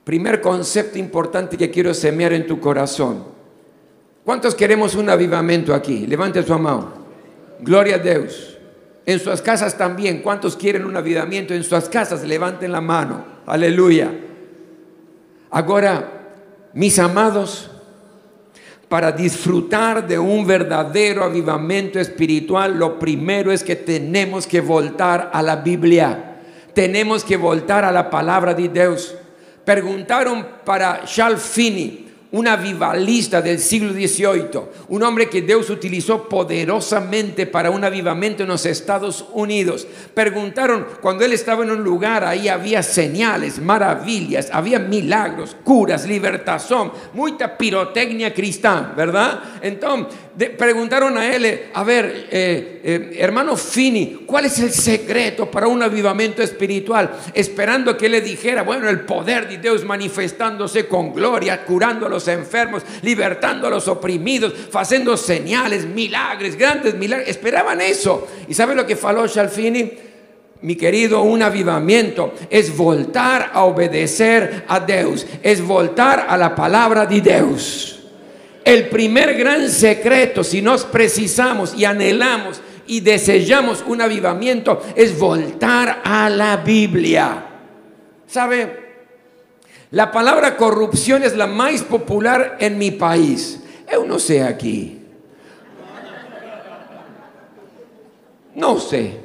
Primer 0.06 0.40
concepto 0.40 1.00
importante 1.00 1.58
que 1.58 1.72
quiero 1.72 1.92
semear 1.96 2.32
en 2.32 2.46
tu 2.46 2.60
corazón. 2.60 3.26
¿Cuántos 4.24 4.54
queremos 4.54 4.94
un 4.94 5.10
avivamiento 5.10 5.74
aquí? 5.74 6.06
Levante 6.06 6.44
su 6.44 6.58
mano. 6.60 6.94
Gloria 7.60 7.96
a 7.96 7.98
Dios. 7.98 8.58
En 9.04 9.20
sus 9.20 9.42
casas 9.42 9.76
también. 9.76 10.22
¿Cuántos 10.22 10.56
quieren 10.56 10.86
un 10.86 10.96
avivamiento 10.96 11.56
en 11.56 11.64
sus 11.64 11.90
casas? 11.90 12.24
Levanten 12.24 12.72
la 12.72 12.82
mano. 12.82 13.26
Aleluya. 13.48 14.12
Ahora, 15.50 16.12
mis 16.74 17.00
amados, 17.00 17.72
para 18.88 19.12
disfrutar 19.12 20.08
de 20.08 20.20
un 20.20 20.46
verdadero 20.46 21.24
avivamiento 21.24 22.00
espiritual, 22.00 22.78
lo 22.78 23.00
primero 23.00 23.52
es 23.52 23.64
que 23.64 23.76
tenemos 23.76 24.46
que 24.46 24.62
voltar 24.62 25.32
a 25.34 25.42
la 25.42 25.56
Biblia. 25.56 26.36
Tenemos 26.76 27.24
que 27.24 27.38
voltar 27.38 27.84
a 27.84 27.92
la 27.92 28.12
palabra 28.12 28.54
de 28.54 28.70
Dios. 28.70 29.16
Preguntaron 29.66 30.46
para 30.64 31.04
Charles 31.06 31.42
Finney, 31.42 32.06
un 32.36 32.48
avivalista 32.48 33.42
del 33.42 33.60
siglo 33.60 33.94
XVIII, 33.94 34.62
un 34.90 35.04
hombre 35.04 35.30
que 35.30 35.42
Dios 35.42 35.70
utilizó 35.70 36.28
poderosamente 36.28 37.46
para 37.48 37.72
un 37.72 37.82
avivamiento 37.84 38.44
en 38.44 38.50
los 38.50 38.66
Estados 38.66 39.26
Unidos. 39.32 39.88
Preguntaron, 40.14 40.86
cuando 41.02 41.24
él 41.24 41.32
estaba 41.32 41.64
en 41.64 41.72
un 41.72 41.82
lugar, 41.82 42.26
ahí 42.26 42.50
había 42.50 42.84
señales, 42.84 43.60
maravillas, 43.60 44.50
había 44.52 44.80
milagros, 44.80 45.56
curas, 45.64 46.06
libertación, 46.06 46.92
mucha 47.14 47.58
pirotecnia 47.58 48.34
cristiana, 48.34 48.94
¿verdad? 48.98 49.40
Entonces, 49.62 50.14
preguntaron 50.38 51.18
a 51.18 51.34
él, 51.34 51.70
a 51.74 51.84
ver, 51.84 52.28
eh, 52.30 52.82
eh, 52.84 53.18
hermano 53.20 53.56
Fini, 53.56 54.24
¿cuál 54.26 54.46
es 54.46 54.60
el 54.60 54.72
secreto 54.72 55.50
para 55.50 55.68
un 55.68 55.82
avivamiento 55.82 56.44
espiritual? 56.44 57.10
Esperando 57.34 57.98
que 57.98 58.10
le 58.10 58.20
dijera, 58.20 58.64
bueno, 58.64 58.90
el 58.90 59.02
poder 59.02 59.48
de 59.48 59.60
Dios 59.60 59.86
manifestándose 59.86 60.88
con 60.88 61.14
gloria, 61.14 61.64
curando 61.64 62.06
a 62.08 62.10
los 62.10 62.28
enfermos, 62.28 62.84
libertando 63.02 63.68
a 63.68 63.70
los 63.70 63.88
oprimidos, 63.88 64.54
haciendo 64.74 65.16
señales, 65.16 65.86
milagres, 65.86 66.58
grandes 66.58 66.96
milagros. 66.96 67.30
Esperaban 67.30 67.80
eso. 67.80 68.28
¿Y 68.50 68.54
sabe 68.54 68.76
lo 68.76 68.86
que 68.86 68.98
faló 68.98 69.26
Shalfini? 69.28 69.92
Mi 70.62 70.76
querido, 70.76 71.22
un 71.22 71.44
avivamiento 71.44 72.34
es 72.50 72.76
voltar 72.76 73.52
a 73.54 73.64
obedecer 73.64 74.66
a 74.68 74.80
Dios, 74.80 75.26
es 75.44 75.62
voltar 75.62 76.26
a 76.28 76.38
la 76.38 76.56
palabra 76.56 77.06
de 77.06 77.22
Dios. 77.22 77.95
El 78.66 78.90
primer 78.90 79.36
gran 79.36 79.70
secreto, 79.70 80.44
si 80.44 80.60
nos 80.60 80.86
precisamos 80.86 81.76
y 81.76 81.86
anhelamos 81.86 82.60
y 82.88 83.00
deseamos 83.00 83.84
un 83.86 84.02
avivamiento, 84.02 84.82
es 84.96 85.18
voltar 85.20 86.02
a 86.04 86.28
la 86.32 86.58
Biblia. 86.58 87.46
¿Sabe? 88.26 88.86
La 89.92 90.12
palabra 90.12 90.58
corrupción 90.58 91.22
es 91.22 91.38
la 91.38 91.46
más 91.46 91.84
popular 91.84 92.58
en 92.60 92.80
mi 92.80 92.90
país. 92.90 93.62
Yo 93.92 94.04
no 94.04 94.18
sé 94.18 94.42
aquí. 94.42 95.00
No 98.56 98.80
sé. 98.80 99.25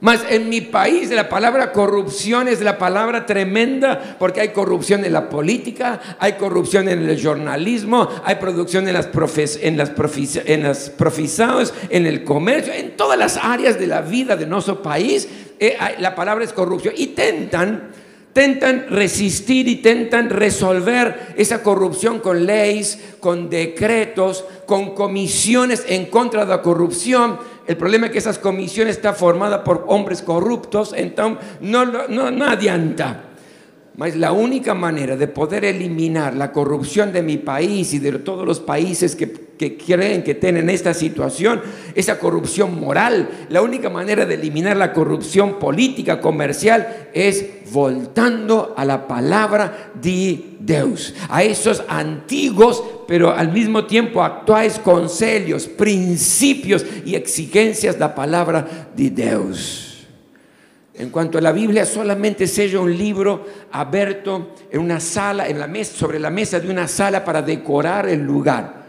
Mas 0.00 0.24
en 0.30 0.48
mi 0.48 0.62
país 0.62 1.10
la 1.10 1.28
palabra 1.28 1.72
corrupción 1.72 2.48
es 2.48 2.62
la 2.62 2.78
palabra 2.78 3.26
tremenda 3.26 4.16
porque 4.18 4.40
hay 4.40 4.48
corrupción 4.48 5.04
en 5.04 5.12
la 5.12 5.28
política, 5.28 6.00
hay 6.18 6.34
corrupción 6.34 6.88
en 6.88 7.06
el 7.06 7.22
jornalismo, 7.22 8.08
hay 8.24 8.36
producción 8.36 8.88
en 8.88 8.94
las, 8.94 9.10
en 9.60 9.76
las, 9.76 9.90
en 10.46 10.62
las 10.62 10.90
profisados, 10.90 11.74
en 11.90 12.06
el 12.06 12.24
comercio, 12.24 12.72
en 12.72 12.96
todas 12.96 13.18
las 13.18 13.36
áreas 13.36 13.78
de 13.78 13.86
la 13.86 14.00
vida 14.00 14.36
de 14.36 14.46
nuestro 14.46 14.82
país. 14.82 15.28
Eh, 15.58 15.76
la 15.98 16.14
palabra 16.14 16.44
es 16.44 16.54
corrupción 16.54 16.94
y 16.96 17.08
tentan 17.08 17.90
tentan 18.32 18.86
resistir 18.88 19.66
y 19.68 19.76
tentan 19.76 20.30
resolver 20.30 21.34
esa 21.36 21.62
corrupción 21.62 22.20
con 22.20 22.46
leyes, 22.46 22.98
con 23.18 23.50
decretos, 23.50 24.44
con 24.66 24.94
comisiones 24.94 25.84
en 25.88 26.06
contra 26.06 26.44
de 26.44 26.50
la 26.50 26.62
corrupción. 26.62 27.38
El 27.70 27.76
problema 27.76 28.06
es 28.06 28.12
que 28.12 28.18
esas 28.18 28.40
comisiones 28.40 28.96
están 28.96 29.14
formadas 29.14 29.60
por 29.60 29.84
hombres 29.86 30.22
corruptos, 30.22 30.92
entonces 30.92 31.46
no, 31.60 31.84
no, 31.84 32.28
no 32.32 32.44
adianta. 32.44 33.29
Mas 34.00 34.16
la 34.16 34.32
única 34.32 34.72
manera 34.72 35.14
de 35.14 35.28
poder 35.28 35.62
eliminar 35.62 36.34
la 36.34 36.52
corrupción 36.52 37.12
de 37.12 37.22
mi 37.22 37.36
país 37.36 37.92
y 37.92 37.98
de 37.98 38.12
todos 38.12 38.46
los 38.46 38.58
países 38.58 39.14
que, 39.14 39.50
creen 39.76 40.22
que 40.22 40.34
tienen 40.34 40.70
esta 40.70 40.94
situación, 40.94 41.60
esa 41.94 42.18
corrupción 42.18 42.80
moral, 42.80 43.28
la 43.50 43.60
única 43.60 43.90
manera 43.90 44.24
de 44.24 44.36
eliminar 44.36 44.78
la 44.78 44.94
corrupción 44.94 45.58
política, 45.58 46.18
comercial, 46.18 47.10
es 47.12 47.44
voltando 47.70 48.72
a 48.74 48.86
la 48.86 49.06
palabra 49.06 49.92
de 50.00 50.56
Dios, 50.58 51.14
a 51.28 51.42
esos 51.42 51.84
antiguos, 51.86 52.82
pero 53.06 53.34
al 53.34 53.52
mismo 53.52 53.84
tiempo 53.84 54.22
actuales 54.22 54.78
consejos, 54.78 55.66
principios 55.66 56.86
y 57.04 57.16
exigencias 57.16 57.96
de 57.96 58.00
la 58.00 58.14
palabra 58.14 58.88
de 58.96 59.10
Dios. 59.10 59.89
En 61.00 61.08
cuanto 61.08 61.38
a 61.38 61.40
la 61.40 61.50
Biblia, 61.50 61.86
solamente 61.86 62.46
sella 62.46 62.78
un 62.78 62.94
libro 62.94 63.46
abierto 63.72 64.50
en 64.70 64.80
una 64.82 65.00
sala, 65.00 65.48
en 65.48 65.58
la 65.58 65.66
mesa, 65.66 65.96
sobre 65.96 66.18
la 66.18 66.28
mesa 66.28 66.60
de 66.60 66.68
una 66.68 66.86
sala 66.86 67.24
para 67.24 67.40
decorar 67.40 68.06
el 68.06 68.20
lugar. 68.20 68.84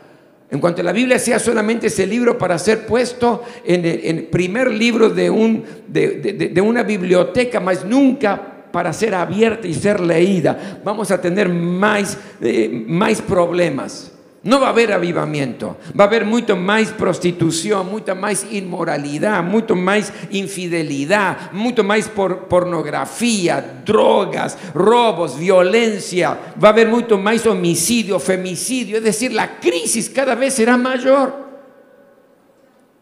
En 0.50 0.60
cuanto 0.60 0.82
a 0.82 0.84
la 0.84 0.91
Biblia, 0.91 1.18
sea 1.18 1.39
solamente 1.39 1.88
ese 1.88 2.06
libro 2.06 2.38
para 2.38 2.60
ser 2.60 2.86
puesto 2.86 3.44
en 3.63 3.86
el, 3.86 4.25
primer 4.25 4.70
libro 4.72 5.08
de, 5.10 5.30
un, 5.30 5.63
de, 5.88 6.62
una 6.62 6.84
biblioteca, 6.84 7.62
mas 7.62 7.86
nunca 7.86 8.65
para 8.74 8.91
ser 8.91 9.15
abierta 9.15 9.65
y 9.65 9.74
ser 9.74 10.01
leída. 10.01 10.82
Vamos 10.84 11.12
a 11.12 11.22
tener 11.22 11.48
más, 11.48 12.18
eh, 12.41 12.84
más 12.88 13.22
problemas. 13.22 14.11
No 14.44 14.60
va 14.60 14.68
a 14.68 14.70
haber 14.72 14.92
avivamiento, 14.92 15.78
va 15.98 16.06
a 16.06 16.08
haber 16.08 16.26
mucho 16.26 16.56
más 16.56 16.90
prostitución, 16.90 17.92
mucha 17.92 18.16
más 18.16 18.44
inmoralidad, 18.52 19.44
mucho 19.44 19.76
más 19.76 20.12
infidelidad, 20.32 21.52
mucho 21.52 21.84
más 21.84 22.10
por, 22.10 22.48
pornografía, 22.48 23.82
drogas, 23.86 24.58
robos, 24.74 25.38
violencia, 25.38 26.36
va 26.62 26.70
a 26.70 26.72
haber 26.72 26.88
mucho 26.88 27.20
más 27.20 27.46
homicidio, 27.46 28.20
femicidio, 28.20 28.98
es 28.98 29.04
decir, 29.04 29.32
la 29.32 29.60
crisis 29.60 30.10
cada 30.10 30.34
vez 30.34 30.56
será 30.56 30.76
mayor. 30.76 31.36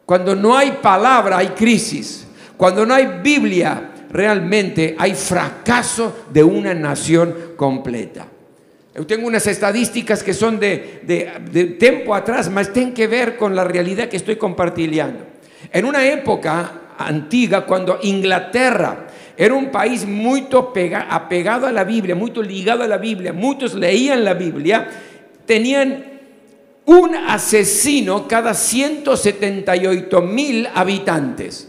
Cuando 0.05 0.35
no 0.35 0.57
hay 0.57 0.73
palabra 0.81 1.37
hay 1.37 1.49
crisis, 1.49 2.27
cuando 2.57 2.85
no 2.85 2.93
hay 2.93 3.21
Biblia 3.23 3.91
realmente 4.09 4.93
hay 4.99 5.15
fracaso 5.15 6.25
de 6.33 6.43
una 6.43 6.73
nación 6.73 7.53
completa. 7.55 8.27
Tengo 9.05 9.27
unas 9.27 9.47
estadísticas 9.47 10.23
que 10.23 10.33
son 10.33 10.59
de, 10.59 11.77
tiempo 11.79 12.13
atrás, 12.13 12.49
mas 12.49 12.73
tienen 12.73 12.93
que 12.93 13.07
ver 13.07 13.37
con 13.37 13.55
la 13.55 13.63
realidad 13.63 14.09
que 14.09 14.17
estoy 14.17 14.35
compartiendo. 14.35 15.25
En 15.71 15.85
una 15.85 16.05
época 16.05 16.81
antigua, 16.97 17.65
cuando 17.65 17.99
Inglaterra 18.03 19.07
era 19.37 19.53
un 19.53 19.71
país 19.71 20.05
muy 20.05 20.47
apegado 21.09 21.65
a 21.65 21.71
la 21.71 21.85
Biblia, 21.85 22.13
muy 22.13 22.31
ligado 22.31 22.83
a 22.83 22.87
la 22.87 22.97
Biblia, 22.97 23.31
muchos 23.31 23.73
leían 23.73 24.25
la 24.25 24.33
Biblia, 24.33 24.89
tenían 25.45 26.05
un 26.85 27.15
asesino 27.15 28.27
cada 28.27 28.53
178 28.53 30.21
mil 30.21 30.67
habitantes. 30.73 31.68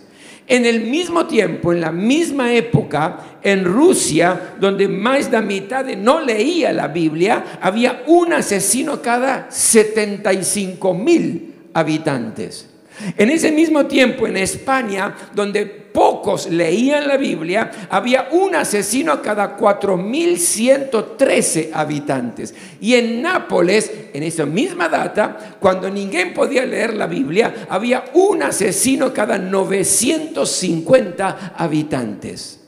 En 0.51 0.67
el 0.67 0.81
mismo 0.81 1.27
tiempo, 1.27 1.73
en 1.73 1.81
la 1.81 1.93
misma 1.93 2.53
época, 2.53 3.39
en 3.41 3.65
Rusia, 3.65 4.55
donde 4.59 4.89
más 4.89 5.27
de 5.31 5.37
la 5.37 5.43
mitad 5.43 5.85
no 5.97 6.21
leía 6.21 6.73
la 6.73 6.89
Biblia, 6.89 7.61
había 7.61 8.03
un 8.09 8.33
asesino 8.33 9.01
cada 9.01 9.49
75 9.49 10.93
mil 10.93 11.55
habitantes. 11.73 12.69
En 13.17 13.31
ese 13.31 13.53
mismo 13.53 13.87
tiempo, 13.87 14.27
en 14.27 14.37
España, 14.37 15.15
donde 15.35 15.65
pocos 15.67 16.51
leían 16.51 17.09
la 17.09 17.17
Biblia, 17.17 17.71
había 17.91 18.29
un 18.33 18.55
asesino 18.55 19.13
a 19.13 19.23
cada 19.23 19.57
4.113 19.57 21.71
habitantes. 21.73 22.55
Y 22.81 22.95
en 22.95 23.23
Nápoles, 23.23 23.91
en 24.13 24.23
esa 24.23 24.45
misma 24.47 24.89
data, 24.89 25.57
cuando 25.61 25.91
ninguém 25.91 26.33
podía 26.33 26.65
leer 26.65 26.95
la 26.95 27.07
Biblia, 27.07 27.67
había 27.69 28.05
un 28.15 28.43
asesino 28.43 29.13
cada 29.13 29.37
950 29.39 31.55
habitantes. 31.57 32.61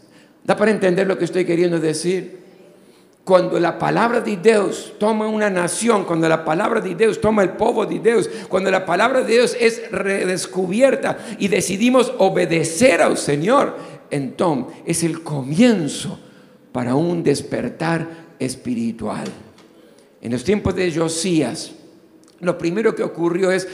¿Da 0.45 0.57
para 0.57 0.73
entender 0.73 1.07
lo 1.07 1.16
que 1.16 1.27
estoy 1.27 1.45
queriendo 1.45 1.79
decir? 1.79 2.41
Cuando 3.25 3.61
la 3.61 3.79
palabra 3.79 4.21
de 4.21 4.37
Dios 4.37 4.95
toma 4.99 5.29
una 5.29 5.49
nación, 5.49 6.05
cuando 6.05 6.29
la 6.29 6.45
palabra 6.45 6.81
de 6.81 6.97
Dios 6.97 7.21
toma 7.21 7.43
el 7.43 7.51
pueblo 7.51 7.87
de 7.87 8.01
Dios, 8.01 8.29
cuando 8.49 8.71
la 8.71 8.85
palabra 8.85 9.23
de 9.23 9.33
Dios 9.33 9.57
es 9.61 9.91
redescubierta 9.93 11.19
y 11.39 11.47
decidimos 11.47 12.13
obedecer 12.19 13.01
al 13.01 13.17
Señor, 13.17 13.77
entonces 14.11 14.75
es 14.87 15.03
el 15.05 15.23
comienzo 15.23 16.19
para 16.73 16.97
un 16.97 17.23
despertar 17.23 18.09
espiritual. 18.41 19.25
En 20.21 20.33
los 20.33 20.43
tiempos 20.43 20.75
de 20.75 20.93
Josías, 20.93 21.73
lo 22.41 22.59
primero 22.59 22.95
que 22.95 23.05
ocurrió 23.05 23.53
es 23.53 23.69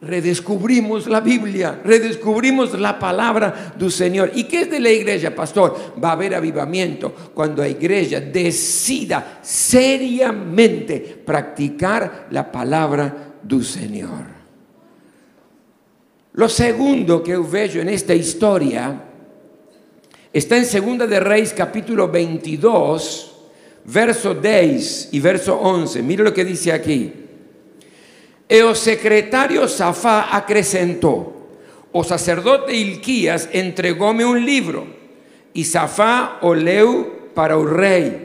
redescubrimos 0.00 1.06
la 1.06 1.20
Biblia, 1.20 1.80
redescubrimos 1.82 2.78
la 2.78 2.98
palabra 2.98 3.74
del 3.78 3.90
Señor. 3.90 4.30
¿Y 4.34 4.44
qué 4.44 4.62
es 4.62 4.70
de 4.70 4.80
la 4.80 4.90
iglesia, 4.90 5.34
pastor? 5.34 5.94
Va 6.02 6.10
a 6.10 6.12
haber 6.12 6.34
avivamiento 6.34 7.14
cuando 7.34 7.62
la 7.62 7.68
iglesia 7.68 8.20
decida 8.20 9.38
seriamente 9.42 11.00
practicar 11.00 12.28
la 12.30 12.50
palabra 12.50 13.34
del 13.42 13.64
Señor. 13.64 14.36
Lo 16.34 16.48
segundo 16.50 17.22
que 17.22 17.36
veo 17.36 17.80
en 17.80 17.88
esta 17.88 18.14
historia 18.14 19.02
está 20.30 20.58
en 20.58 20.66
Segunda 20.66 21.06
de 21.06 21.18
Reyes 21.18 21.54
capítulo 21.54 22.08
22, 22.08 23.36
verso 23.86 24.34
10 24.34 25.08
y 25.12 25.20
verso 25.20 25.58
11. 25.58 26.02
Mire 26.02 26.22
lo 26.22 26.34
que 26.34 26.44
dice 26.44 26.70
aquí. 28.48 28.56
El 28.58 28.74
secretario 28.76 29.68
Safá 29.68 30.36
acrescentó, 30.36 31.32
o 31.92 32.04
sacerdote 32.04 32.74
Ilquías 32.74 33.48
entregóme 33.52 34.24
un 34.24 34.44
libro, 34.44 34.86
y 35.52 35.64
Safá 35.64 36.38
o 36.42 36.54
leu 36.54 37.32
para 37.34 37.54
el 37.54 37.68
rey. 37.68 38.22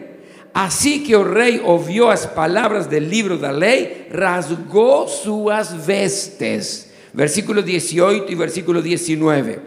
Así 0.53 1.03
que 1.03 1.13
el 1.13 1.25
rey 1.25 1.61
oyó 1.63 2.09
las 2.09 2.27
palabras 2.27 2.89
del 2.89 3.09
libro 3.09 3.37
de 3.37 3.43
la 3.43 3.53
ley, 3.53 4.07
rasgó 4.11 5.07
sus 5.07 5.85
vestes. 5.85 6.91
Versículo 7.13 7.61
18 7.61 8.25
y 8.27 8.35
versículo 8.35 8.81
19. 8.81 9.59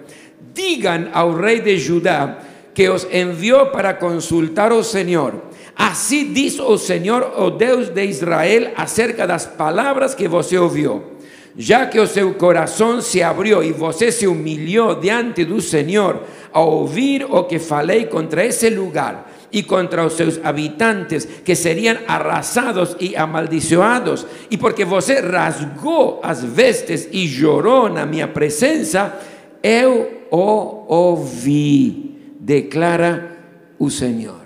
Digan 0.54 1.10
al 1.14 1.38
rey 1.38 1.60
de 1.60 1.82
Judá 1.82 2.38
que 2.74 2.90
os 2.90 3.06
envió 3.10 3.72
para 3.72 3.98
consultar 3.98 4.72
al 4.72 4.84
Señor 4.84 5.53
Así 5.76 6.24
dice 6.24 6.62
el 6.68 6.78
Señor, 6.78 7.34
o 7.36 7.50
Dios 7.50 7.94
de 7.94 8.04
Israel, 8.04 8.72
acerca 8.76 9.26
de 9.26 9.32
las 9.32 9.46
palabras 9.46 10.14
que 10.14 10.28
você 10.28 10.58
ouviu. 10.58 11.14
Ya 11.56 11.88
que 11.88 12.00
o 12.00 12.06
seu 12.06 12.36
corazón 12.36 13.00
se 13.00 13.22
abrió 13.22 13.62
y 13.62 13.70
você 13.70 14.10
se 14.10 14.26
humilló 14.26 14.96
diante 14.96 15.44
do 15.44 15.60
Señor 15.60 16.24
a 16.52 16.60
oír 16.60 17.24
o 17.30 17.46
que 17.46 17.60
falei 17.60 18.06
contra 18.06 18.42
ese 18.42 18.70
lugar 18.70 19.26
y 19.52 19.62
contra 19.62 20.02
los 20.02 20.14
seus 20.14 20.40
habitantes 20.42 21.26
que 21.44 21.54
serían 21.54 22.00
arrasados 22.08 22.96
y 22.98 23.14
amaldiçoados, 23.14 24.26
y 24.50 24.56
porque 24.56 24.84
você 24.84 25.20
rasgó 25.20 26.20
as 26.24 26.42
vestes 26.42 27.08
y 27.12 27.28
lloró 27.28 27.88
na 27.88 28.04
minha 28.04 28.26
presencia, 28.26 29.14
eu 29.62 30.26
o 30.30 30.86
ouvi, 30.88 32.18
declara 32.40 33.36
o 33.78 33.88
Señor. 33.90 34.43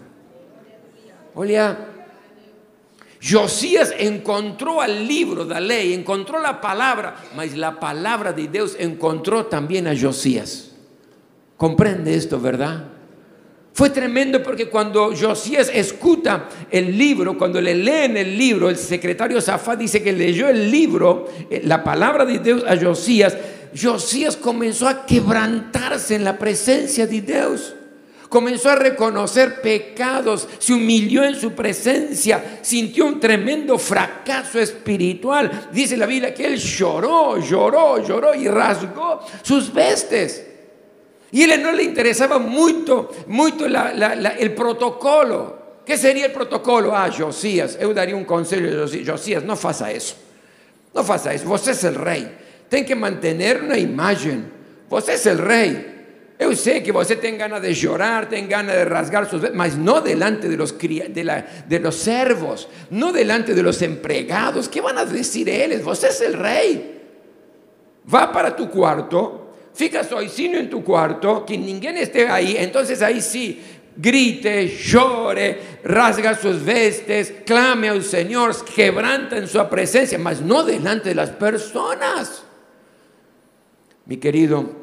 Olha, 1.40 1.78
Josías 3.22 3.94
encontró 3.96 4.80
al 4.80 5.06
libro 5.06 5.44
de 5.44 5.54
la 5.54 5.60
ley, 5.60 5.94
encontró 5.94 6.42
la 6.42 6.60
palabra, 6.60 7.14
mas 7.36 7.56
la 7.56 7.78
palabra 7.78 8.32
de 8.32 8.48
Dios 8.48 8.74
encontró 8.76 9.46
también 9.46 9.86
a 9.86 9.96
Josías. 9.96 10.72
¿Comprende 11.56 12.12
esto, 12.16 12.40
verdad? 12.40 12.86
Fue 13.72 13.90
tremendo 13.90 14.42
porque 14.42 14.68
cuando 14.68 15.14
Josías 15.16 15.70
escucha 15.72 16.46
el 16.72 16.98
libro, 16.98 17.38
cuando 17.38 17.60
le 17.60 17.76
leen 17.76 18.16
el 18.16 18.36
libro, 18.36 18.68
el 18.68 18.76
secretario 18.76 19.40
Zafá 19.40 19.76
dice 19.76 20.02
que 20.02 20.12
leyó 20.12 20.48
el 20.48 20.68
libro, 20.68 21.28
eh, 21.48 21.60
la 21.64 21.84
palabra 21.84 22.24
de 22.24 22.40
Dios 22.40 22.64
a 22.66 22.76
Josías, 22.76 23.38
Josías 23.80 24.36
comenzó 24.36 24.88
a 24.88 25.06
quebrantarse 25.06 26.16
en 26.16 26.24
la 26.24 26.36
presencia 26.36 27.06
de 27.06 27.20
Dios. 27.20 27.76
Comenzó 28.28 28.68
a 28.68 28.76
reconocer 28.76 29.62
pecados, 29.62 30.46
se 30.58 30.74
humilló 30.74 31.24
en 31.24 31.34
su 31.34 31.52
presencia, 31.52 32.58
sintió 32.60 33.06
un 33.06 33.18
tremendo 33.18 33.78
fracaso 33.78 34.60
espiritual. 34.60 35.68
Dice 35.72 35.96
la 35.96 36.04
Biblia 36.04 36.34
que 36.34 36.44
él 36.44 36.58
lloró, 36.58 37.38
lloró, 37.38 38.04
lloró 38.06 38.34
y 38.34 38.46
rasgó 38.46 39.20
sus 39.42 39.72
vestes. 39.72 40.44
Y 41.30 41.42
a 41.42 41.54
él 41.54 41.62
no 41.62 41.72
le 41.72 41.84
interesaba 41.84 42.38
mucho, 42.38 43.10
mucho 43.28 43.64
el 43.66 44.54
protocolo. 44.54 45.58
¿Qué 45.86 45.96
sería 45.96 46.26
el 46.26 46.32
protocolo? 46.32 46.94
Ah, 46.94 47.10
Josías, 47.10 47.78
yo 47.80 47.94
daría 47.94 48.14
un 48.14 48.26
consejo 48.26 48.62
a 48.66 49.10
Josías. 49.10 49.42
No 49.42 49.56
faça 49.56 49.90
eso. 49.90 50.16
No 50.94 51.02
faça 51.02 51.32
eso. 51.32 51.46
Você 51.46 51.70
es 51.70 51.82
el 51.84 51.94
rey. 51.94 52.30
Tem 52.68 52.84
que 52.84 52.94
mantener 52.94 53.62
una 53.62 53.78
imagen. 53.78 54.52
Você 54.90 55.14
es 55.14 55.24
el 55.24 55.38
rey. 55.38 55.97
Yo 56.40 56.54
sé 56.54 56.82
que 56.84 56.92
você 56.92 57.16
tem 57.16 57.36
ganas 57.36 57.60
de 57.60 57.74
llorar, 57.74 58.28
tem 58.28 58.46
ganas 58.46 58.76
de 58.76 58.84
rasgar 58.84 59.28
sus 59.28 59.42
mas 59.54 59.76
no 59.76 60.00
delante 60.00 60.48
de 60.48 60.56
los, 60.56 60.72
de, 60.78 61.80
los 61.80 61.96
servos, 61.96 62.68
no 62.90 63.12
delante 63.12 63.54
de 63.54 63.62
los 63.62 63.82
empregados. 63.82 64.68
¿Qué 64.68 64.80
van 64.80 64.98
a 64.98 65.04
decir 65.04 65.48
ellos? 65.48 65.82
Você 65.82 66.08
es 66.08 66.20
el 66.20 66.34
rey. 66.34 66.94
Va 68.12 68.32
para 68.32 68.54
tu 68.54 68.70
cuarto, 68.70 69.52
fica 69.74 70.04
sozinho 70.04 70.60
en 70.60 70.70
tu 70.70 70.84
cuarto, 70.84 71.44
que 71.44 71.58
ninguém 71.58 71.96
esté 71.98 72.28
ahí, 72.28 72.56
entonces 72.56 73.02
ahí 73.02 73.20
sí, 73.20 73.60
grite, 73.96 74.68
llore, 74.68 75.80
rasga 75.82 76.34
sus 76.34 76.64
vestes, 76.64 77.34
clame 77.44 77.88
al 77.88 78.02
Señor, 78.02 78.54
quebranta 78.64 79.36
en 79.36 79.48
su 79.48 79.62
presencia, 79.68 80.18
mas 80.18 80.40
no 80.40 80.62
delante 80.62 81.10
de 81.10 81.14
las 81.16 81.30
personas. 81.30 82.44
Mi 84.06 84.16
querido, 84.16 84.77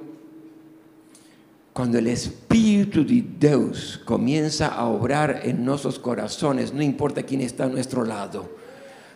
cuando 1.76 1.98
el 1.98 2.08
Espíritu 2.08 3.06
de 3.06 3.22
Dios 3.38 4.00
comienza 4.06 4.68
a 4.68 4.86
obrar 4.86 5.42
en 5.44 5.66
nuestros 5.66 6.00
corazones, 6.00 6.72
no 6.74 6.82
importa 6.82 7.24
quién 7.24 7.42
está 7.42 7.66
a 7.66 7.68
nuestro 7.68 8.06
lado, 8.06 8.50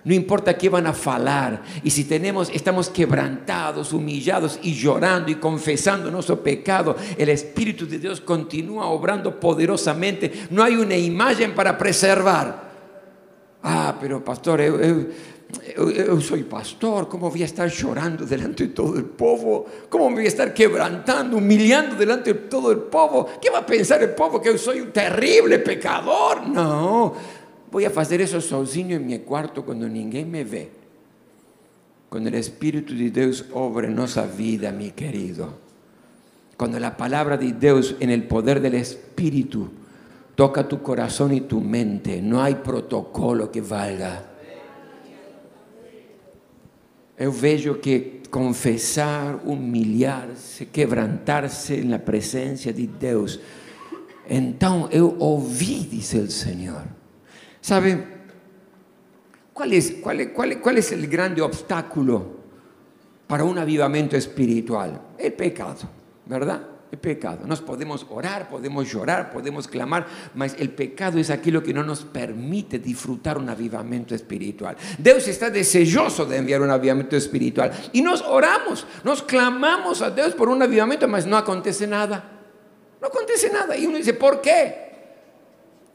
no 0.04 0.14
importa 0.14 0.58
qué 0.58 0.68
van 0.68 0.86
a 0.86 0.92
falar, 0.92 1.64
y 1.86 1.90
si 1.90 2.04
tenemos, 2.04 2.50
estamos 2.54 2.90
quebrantados, 2.90 3.94
humillados 3.94 4.60
y 4.62 4.74
llorando 4.74 5.32
y 5.32 5.36
confesando 5.36 6.12
nuestro 6.12 6.44
pecado, 6.44 6.98
el 7.18 7.30
Espíritu 7.30 7.88
de 7.88 7.98
Dios 7.98 8.20
continúa 8.20 8.88
obrando 8.88 9.40
poderosamente. 9.40 10.48
No 10.50 10.62
hay 10.62 10.76
una 10.76 10.98
imagen 10.98 11.56
para 11.56 11.78
preservar. 11.78 12.72
Ah, 13.64 13.96
pero 14.02 14.22
pastor, 14.22 14.60
yo, 15.76 16.22
soy 16.22 16.44
pastor, 16.44 17.08
¿cómo 17.08 17.30
voy 17.30 17.42
a 17.42 17.46
estar 17.46 17.70
llorando 17.70 18.26
delante 18.26 18.68
de 18.68 18.74
todo 18.74 18.98
el 18.98 19.06
pueblo? 19.06 19.66
¿Cómo 19.90 20.10
me 20.10 20.18
voy 20.18 20.26
a 20.26 20.28
estar 20.28 20.54
quebrantando, 20.54 21.38
humillando 21.38 21.96
delante 21.96 22.34
de 22.34 22.40
todo 22.42 22.72
el 22.72 22.80
pueblo? 22.80 23.28
¿Qué 23.42 23.50
va 23.50 23.60
a 23.60 23.66
pensar 23.66 24.02
el 24.04 24.12
pueblo 24.12 24.42
que 24.42 24.52
yo 24.52 24.58
soy 24.58 24.82
un 24.82 24.92
terrible 24.92 25.60
pecador? 25.60 26.48
No, 26.48 27.14
voy 27.72 27.86
a 27.86 27.90
hacer 27.90 28.22
eso 28.22 28.40
sozinho 28.40 28.96
en 28.96 29.08
mi 29.08 29.20
cuarto 29.20 29.66
cuando 29.66 29.88
ninguém 29.88 30.28
me 30.28 30.44
ve. 30.44 30.70
Cuando 32.10 32.30
el 32.30 32.36
Espíritu 32.36 32.94
de 32.94 33.10
Dios 33.10 33.46
obra 33.54 33.88
en 33.88 33.96
nuestra 33.96 34.26
vida, 34.26 34.72
mi 34.72 34.92
querido. 34.92 35.54
Cuando 36.58 36.80
la 36.80 36.96
palabra 36.96 37.38
de 37.38 37.54
Dios 37.54 37.96
en 38.00 38.10
el 38.10 38.24
poder 38.28 38.62
del 38.62 38.76
Espíritu 38.76 39.70
toca 40.36 40.68
tu 40.68 40.82
corazón 40.82 41.34
y 41.34 41.42
tu 41.42 41.60
mente, 41.62 42.22
no 42.22 42.42
hay 42.42 42.56
protocolo 42.56 43.52
que 43.52 43.62
valga. 43.62 44.29
Eu 47.20 47.32
vejo 47.32 47.76
que 47.76 48.22
confessar, 48.32 49.42
humilhar-se, 49.46 50.66
quebrantar-se 50.66 51.82
na 51.82 52.00
presença 52.00 52.72
de 52.72 52.88
Deus. 52.88 53.40
Então 54.30 54.88
eu 54.92 55.18
ouvi, 55.20 55.80
diz 55.80 56.14
o 56.14 56.32
Senhor. 56.32 56.84
Sabe, 57.62 58.04
qual 59.54 59.70
é, 59.70 59.82
qual, 60.02 60.16
é, 60.16 60.26
qual, 60.28 60.48
é, 60.48 60.56
qual 60.56 60.76
é 60.76 60.96
grande 61.08 61.42
obstáculo 61.42 62.40
para 63.28 63.44
um 63.44 63.58
avivamento 63.60 64.16
espiritual? 64.16 65.14
É 65.18 65.30
pecado, 65.30 65.90
verdade? 66.26 66.64
El 66.92 66.98
pecado. 66.98 67.46
Nos 67.46 67.62
podemos 67.62 68.06
orar, 68.10 68.50
podemos 68.50 68.92
llorar, 68.92 69.32
podemos 69.32 69.68
clamar, 69.68 70.08
mas 70.36 70.56
el 70.60 70.72
pecado 70.72 71.20
es 71.20 71.30
aquello 71.30 71.62
que 71.62 71.74
no 71.74 71.84
nos 71.84 72.04
permite 72.04 72.80
disfrutar 72.80 73.38
un 73.38 73.50
avivamiento 73.50 74.16
espiritual. 74.16 74.76
Dios 74.98 75.28
está 75.28 75.50
deseoso 75.50 76.26
de 76.26 76.38
enviar 76.38 76.62
un 76.62 76.72
avivamiento 76.72 77.16
espiritual 77.16 77.72
y 77.94 78.02
nos 78.02 78.22
oramos, 78.22 78.86
nos 79.04 79.24
clamamos 79.24 80.02
a 80.02 80.12
Dios 80.12 80.34
por 80.34 80.50
un 80.50 80.62
avivamiento, 80.62 81.08
mas 81.08 81.26
no 81.26 81.38
acontece 81.38 81.86
nada. 81.88 82.38
No 83.02 83.08
acontece 83.08 83.50
nada. 83.50 83.78
Y 83.78 83.86
uno 83.86 83.98
dice, 83.98 84.14
¿por 84.14 84.42
qué? 84.42 84.89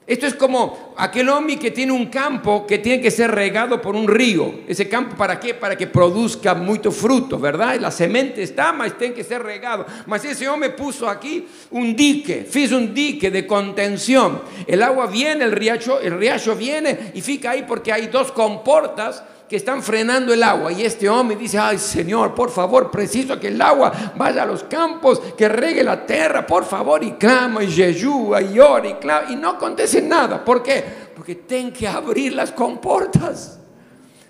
Esto 0.07 0.27
es 0.27 0.35
como 0.35 0.93
aquel 0.99 1.31
hombre 1.31 1.59
que 1.59 1.71
tiene 1.71 1.91
un 1.91 2.07
campo 2.07 2.67
que 2.67 2.77
tiene 2.77 3.01
que 3.03 3.11
ser 3.11 3.31
regado 3.31 3.81
por 3.81 3.97
un 3.97 4.07
río. 4.07 4.61
Ese 4.69 4.87
campo, 4.87 5.17
¿para 5.17 5.41
qué? 5.41 5.55
Para 5.55 5.79
que 5.79 5.87
produzca 5.87 6.55
mucho 6.55 6.93
fruto, 6.93 7.39
¿verdad? 7.39 7.81
La 7.81 7.91
semente 7.91 8.43
está, 8.43 8.75
mas 8.75 8.99
tiene 8.99 9.15
que 9.15 9.25
ser 9.25 9.43
regado. 9.43 9.87
Mas 10.05 10.23
ese 10.27 10.47
hombre 10.47 10.71
puso 10.71 11.09
aquí 11.09 11.47
un 11.71 11.97
dique, 11.97 12.47
hizo 12.55 12.77
un 12.77 12.93
dique 12.93 13.31
de 13.31 13.47
contención. 13.47 14.43
El 14.67 14.83
agua 14.83 15.07
viene, 15.07 15.45
el 15.45 15.53
riacho, 15.53 15.99
el 15.99 16.19
riacho 16.19 16.55
viene 16.55 17.13
y 17.15 17.23
fica 17.23 17.53
ahí 17.53 17.65
porque 17.67 17.91
hay 17.91 18.09
dos 18.09 18.31
comportas 18.31 19.23
que 19.49 19.57
están 19.57 19.83
frenando 19.83 20.33
el 20.33 20.43
agua. 20.43 20.73
Y 20.73 20.83
este 20.83 21.09
hombre 21.09 21.37
dice, 21.37 21.59
ay 21.59 21.79
Señor, 21.79 22.35
por 22.35 22.51
favor, 22.51 22.91
preciso 22.91 23.39
que 23.39 23.49
el 23.49 23.61
agua 23.61 24.13
vaya 24.17 24.43
a 24.43 24.47
los 24.47 24.65
campos, 24.65 25.21
que 25.37 25.49
regue 25.49 25.85
la 25.85 26.05
tierra, 26.07 26.47
por 26.47 26.65
favor, 26.65 27.03
y 27.03 27.13
clama, 27.13 27.63
y 27.63 27.69
yeyúa, 27.69 28.41
y 28.43 28.59
ora, 28.59 28.89
y 28.89 28.95
clama, 28.95 29.31
y 29.31 29.37
no 29.37 29.51
acontece 29.51 30.01
nada. 30.01 30.45
¿Por 30.45 30.63
qué? 30.63 30.85
Porque 31.15 31.35
tienen 31.37 31.73
que 31.73 31.87
abrir 31.87 32.33
las 32.33 32.53
comportas. 32.53 33.59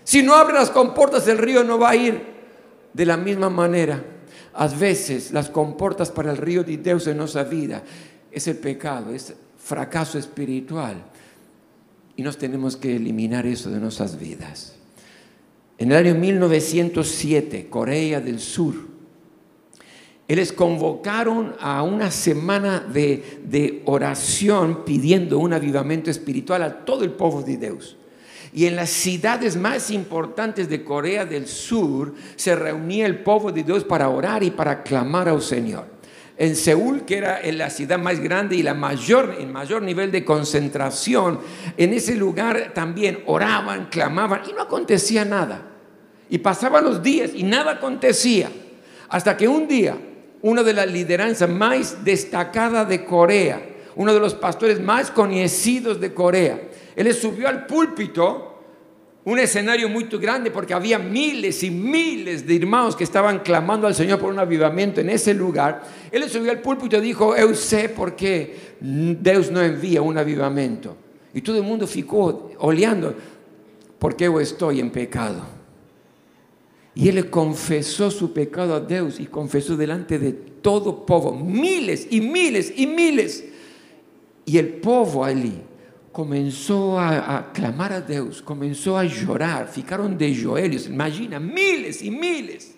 Si 0.02 0.22
no 0.22 0.34
abre 0.34 0.54
las 0.54 0.70
comportas, 0.70 1.26
el 1.28 1.38
río 1.38 1.64
no 1.64 1.78
va 1.78 1.90
a 1.90 1.96
ir 1.96 2.34
de 2.92 3.06
la 3.06 3.16
misma 3.16 3.48
manera. 3.48 4.02
A 4.52 4.68
veces 4.68 5.32
las 5.32 5.48
comportas 5.48 6.10
para 6.10 6.30
el 6.30 6.36
río 6.36 6.62
de 6.62 6.76
Dios 6.76 7.06
en 7.06 7.16
nuestra 7.16 7.44
vida 7.44 7.82
es 8.30 8.46
el 8.46 8.56
pecado, 8.56 9.12
es 9.12 9.34
fracaso 9.58 10.18
espiritual. 10.18 11.02
Y 12.16 12.22
nos 12.22 12.36
tenemos 12.36 12.76
que 12.76 12.94
eliminar 12.94 13.46
eso 13.46 13.70
de 13.70 13.80
nuestras 13.80 14.18
vidas. 14.18 14.74
En 15.78 15.90
el 15.90 16.06
año 16.06 16.14
1907, 16.14 17.66
Corea 17.68 18.20
del 18.20 18.38
Sur, 18.38 18.74
ellos 20.26 20.52
convocaron 20.52 21.54
a 21.60 21.82
una 21.82 22.10
semana 22.10 22.80
de, 22.80 23.82
oración 23.84 24.84
pidiendo 24.84 25.38
un 25.38 25.52
avivamiento 25.52 26.10
espiritual 26.10 26.62
a 26.62 26.84
todo 26.84 27.04
el 27.04 27.10
pueblo 27.10 27.42
de 27.42 27.56
Dios. 27.58 27.96
Y 28.54 28.66
en 28.66 28.76
las 28.76 28.88
ciudades 28.90 29.56
más 29.56 29.90
importantes 29.90 30.68
de 30.68 30.84
Corea 30.84 31.26
del 31.26 31.46
Sur 31.48 32.14
se 32.36 32.54
reunía 32.54 33.04
el 33.04 33.18
pueblo 33.18 33.50
de 33.50 33.64
Dios 33.64 33.84
para 33.84 34.08
orar 34.08 34.42
y 34.44 34.50
para 34.50 34.82
clamar 34.82 35.28
al 35.28 35.42
Señor. 35.42 35.93
En 36.36 36.56
Seúl, 36.56 37.04
que 37.04 37.18
era 37.18 37.40
la 37.52 37.70
ciudad 37.70 37.98
más 37.98 38.18
grande 38.18 38.56
y 38.56 38.62
la 38.62 38.74
mayor, 38.74 39.36
el 39.38 39.46
mayor 39.46 39.82
nivel 39.82 40.10
de 40.10 40.24
concentración, 40.24 41.38
en 41.76 41.92
ese 41.92 42.16
lugar 42.16 42.72
también 42.74 43.22
oraban, 43.26 43.86
clamaban 43.86 44.42
y 44.48 44.52
no 44.52 44.62
acontecía 44.62 45.24
nada. 45.24 45.62
Y 46.28 46.38
pasaban 46.38 46.84
los 46.84 47.02
días 47.02 47.30
y 47.34 47.44
nada 47.44 47.72
acontecía. 47.72 48.50
Hasta 49.08 49.36
que 49.36 49.46
un 49.46 49.68
día, 49.68 49.96
uno 50.42 50.64
de 50.64 50.72
las 50.72 50.90
lideranzas 50.90 51.48
más 51.48 52.04
destacadas 52.04 52.88
de 52.88 53.04
Corea, 53.04 53.62
uno 53.94 54.12
de 54.12 54.18
los 54.18 54.34
pastores 54.34 54.80
más 54.80 55.12
conocidos 55.12 56.00
de 56.00 56.12
Corea, 56.12 56.60
él 56.96 57.14
subió 57.14 57.48
al 57.48 57.66
púlpito 57.66 58.53
un 59.24 59.38
escenario 59.38 59.88
muy 59.88 60.04
grande 60.04 60.50
porque 60.50 60.74
había 60.74 60.98
miles 60.98 61.62
y 61.62 61.70
miles 61.70 62.46
de 62.46 62.56
hermanos 62.56 62.94
que 62.94 63.04
estaban 63.04 63.38
clamando 63.38 63.86
al 63.86 63.94
Señor 63.94 64.18
por 64.18 64.30
un 64.30 64.38
avivamiento 64.38 65.00
en 65.00 65.08
ese 65.08 65.32
lugar. 65.32 65.82
Él 66.12 66.28
subió 66.28 66.50
al 66.50 66.60
púlpito 66.60 66.98
y 66.98 67.00
dijo, 67.00 67.34
yo 67.36 67.54
sé 67.54 67.88
por 67.88 68.14
qué 68.14 68.76
Dios 68.80 69.50
no 69.50 69.62
envía 69.62 70.02
un 70.02 70.18
avivamiento. 70.18 70.96
Y 71.32 71.40
todo 71.40 71.56
el 71.56 71.62
mundo 71.62 71.86
ficó 71.86 72.50
oleando, 72.58 73.14
porque 73.98 74.24
yo 74.24 74.38
estoy 74.40 74.80
en 74.80 74.90
pecado. 74.90 75.42
Y 76.94 77.08
él 77.08 77.30
confesó 77.30 78.10
su 78.10 78.32
pecado 78.32 78.74
a 78.74 78.80
Dios 78.80 79.18
y 79.18 79.26
confesó 79.26 79.74
delante 79.76 80.18
de 80.18 80.32
todo 80.32 81.04
povo, 81.06 81.32
miles 81.32 82.06
y 82.10 82.20
miles 82.20 82.72
y 82.76 82.86
miles. 82.86 83.44
Y 84.44 84.58
el 84.58 84.68
povo 84.68 85.24
allí 85.24 85.62
comenzó 86.14 87.00
a, 87.00 87.50
clamar 87.52 87.92
a 87.92 88.00
Dios, 88.00 88.40
comenzó 88.40 88.96
a 88.96 89.02
llorar, 89.02 89.66
ficaron 89.66 90.16
de 90.16 90.32
joelhos, 90.32 90.86
imagina, 90.86 91.40
miles 91.40 92.02
y 92.02 92.10
miles. 92.12 92.70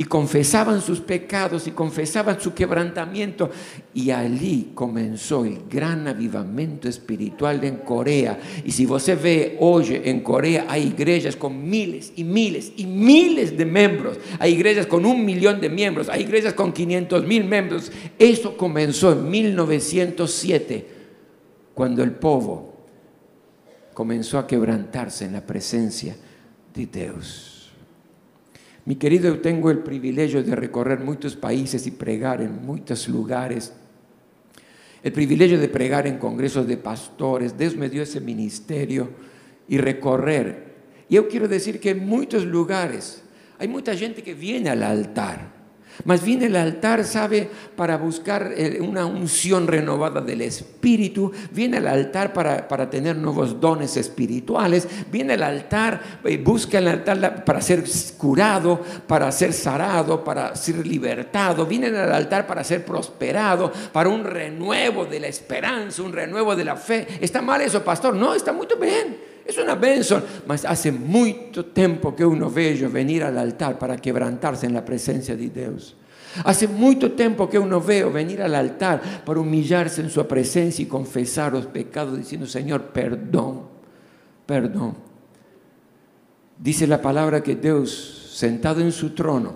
y 0.00 0.04
confesaban 0.04 0.80
sus 0.80 1.00
pecados 1.00 1.66
y 1.66 1.72
confesaban 1.72 2.40
su 2.40 2.54
quebrantamiento. 2.54 3.50
Y 3.92 4.12
allí 4.12 4.70
comenzó 4.72 5.44
el 5.44 5.62
gran 5.68 6.06
avivamiento 6.06 6.88
espiritual 6.88 7.64
en 7.64 7.78
Corea. 7.78 8.38
Y 8.64 8.70
si 8.70 8.86
usted 8.86 9.20
ve 9.20 9.56
hoy 9.58 10.00
en 10.04 10.20
Corea 10.20 10.66
hay 10.68 10.84
iglesias 10.84 11.34
con 11.34 11.68
miles 11.68 12.12
y 12.14 12.22
miles 12.22 12.70
y 12.76 12.86
miles 12.86 13.58
de 13.58 13.64
miembros. 13.64 14.16
Hay 14.38 14.52
iglesias 14.52 14.86
con 14.86 15.04
un 15.04 15.24
millón 15.24 15.60
de 15.60 15.70
miembros. 15.70 16.08
Hay 16.08 16.22
iglesias 16.22 16.54
con 16.54 16.72
500 16.72 17.26
mil 17.26 17.42
miembros. 17.42 17.90
Eso 18.16 18.56
comenzó 18.56 19.10
en 19.10 19.28
1907, 19.28 20.97
cuando 21.78 22.02
el 22.02 22.10
povo 22.10 22.74
comenzó 23.94 24.40
a 24.40 24.48
quebrantarse 24.48 25.26
en 25.26 25.32
la 25.34 25.46
presencia 25.46 26.16
de 26.74 26.86
Dios. 26.86 27.70
Mi 28.84 28.96
querido, 28.96 29.32
yo 29.32 29.40
tengo 29.40 29.70
el 29.70 29.78
privilegio 29.78 30.42
de 30.42 30.56
recorrer 30.56 30.98
muchos 30.98 31.36
países 31.36 31.86
y 31.86 31.92
pregar 31.92 32.42
en 32.42 32.66
muchos 32.66 33.08
lugares. 33.08 33.72
El 35.04 35.12
privilegio 35.12 35.56
de 35.56 35.68
pregar 35.68 36.08
en 36.08 36.18
congresos 36.18 36.66
de 36.66 36.78
pastores. 36.78 37.56
Dios 37.56 37.76
me 37.76 37.88
dio 37.88 38.02
ese 38.02 38.20
ministerio 38.20 39.10
y 39.68 39.78
recorrer. 39.78 40.74
Y 41.08 41.14
yo 41.14 41.28
quiero 41.28 41.46
decir 41.46 41.78
que 41.78 41.90
en 41.90 42.04
muchos 42.04 42.44
lugares 42.44 43.22
hay 43.56 43.68
mucha 43.68 43.94
gente 43.94 44.24
que 44.24 44.34
viene 44.34 44.68
al 44.68 44.82
altar 44.82 45.57
más 46.04 46.22
viene 46.22 46.46
el 46.46 46.56
altar, 46.56 47.04
¿sabe? 47.04 47.48
Para 47.76 47.96
buscar 47.96 48.52
eh, 48.56 48.78
una 48.80 49.06
unción 49.06 49.66
renovada 49.66 50.20
del 50.20 50.42
Espíritu. 50.42 51.32
Viene 51.50 51.78
el 51.78 51.86
altar 51.86 52.32
para, 52.32 52.68
para 52.68 52.88
tener 52.88 53.16
nuevos 53.16 53.60
dones 53.60 53.96
espirituales. 53.96 54.88
Viene 55.10 55.34
el 55.34 55.42
altar, 55.42 56.00
eh, 56.24 56.36
busca 56.38 56.78
el 56.78 56.88
altar 56.88 57.44
para 57.44 57.60
ser 57.60 57.84
curado, 58.16 58.80
para 59.06 59.30
ser 59.32 59.52
sarado, 59.52 60.22
para 60.22 60.54
ser 60.54 60.86
libertado. 60.86 61.66
Viene 61.66 61.88
al 61.88 62.12
altar 62.12 62.46
para 62.46 62.64
ser 62.64 62.84
prosperado, 62.84 63.72
para 63.92 64.08
un 64.08 64.24
renuevo 64.24 65.04
de 65.04 65.20
la 65.20 65.26
esperanza, 65.26 66.02
un 66.02 66.12
renuevo 66.12 66.54
de 66.54 66.64
la 66.64 66.76
fe. 66.76 67.06
¿Está 67.20 67.42
mal 67.42 67.60
eso, 67.60 67.82
pastor? 67.82 68.14
No, 68.14 68.34
está 68.34 68.52
muy 68.52 68.66
bien. 68.80 69.27
Es 69.48 69.56
una 69.56 69.74
bendición, 69.76 70.22
mas 70.46 70.66
hace 70.66 70.92
mucho 70.92 71.64
tiempo 71.64 72.14
que 72.14 72.22
uno 72.22 72.50
ve 72.50 72.74
venir 72.92 73.24
al 73.24 73.38
altar 73.38 73.78
para 73.78 73.96
quebrantarse 73.96 74.66
en 74.66 74.74
la 74.74 74.84
presencia 74.84 75.34
de 75.34 75.48
Dios. 75.48 75.96
Hace 76.44 76.68
mucho 76.68 77.12
tiempo 77.12 77.48
que 77.48 77.58
uno 77.58 77.80
ve 77.80 78.04
venir 78.04 78.42
al 78.42 78.54
altar 78.54 79.00
para 79.24 79.40
humillarse 79.40 80.02
en 80.02 80.10
su 80.10 80.26
presencia 80.28 80.82
y 80.82 80.86
confesar 80.86 81.54
los 81.54 81.64
pecados 81.64 82.18
diciendo, 82.18 82.46
Señor, 82.46 82.88
perdón, 82.88 83.62
perdón. 84.44 84.96
Dice 86.58 86.86
la 86.86 87.00
palabra 87.00 87.42
que 87.42 87.56
Dios, 87.56 88.34
sentado 88.34 88.82
en 88.82 88.92
su 88.92 89.14
trono, 89.14 89.54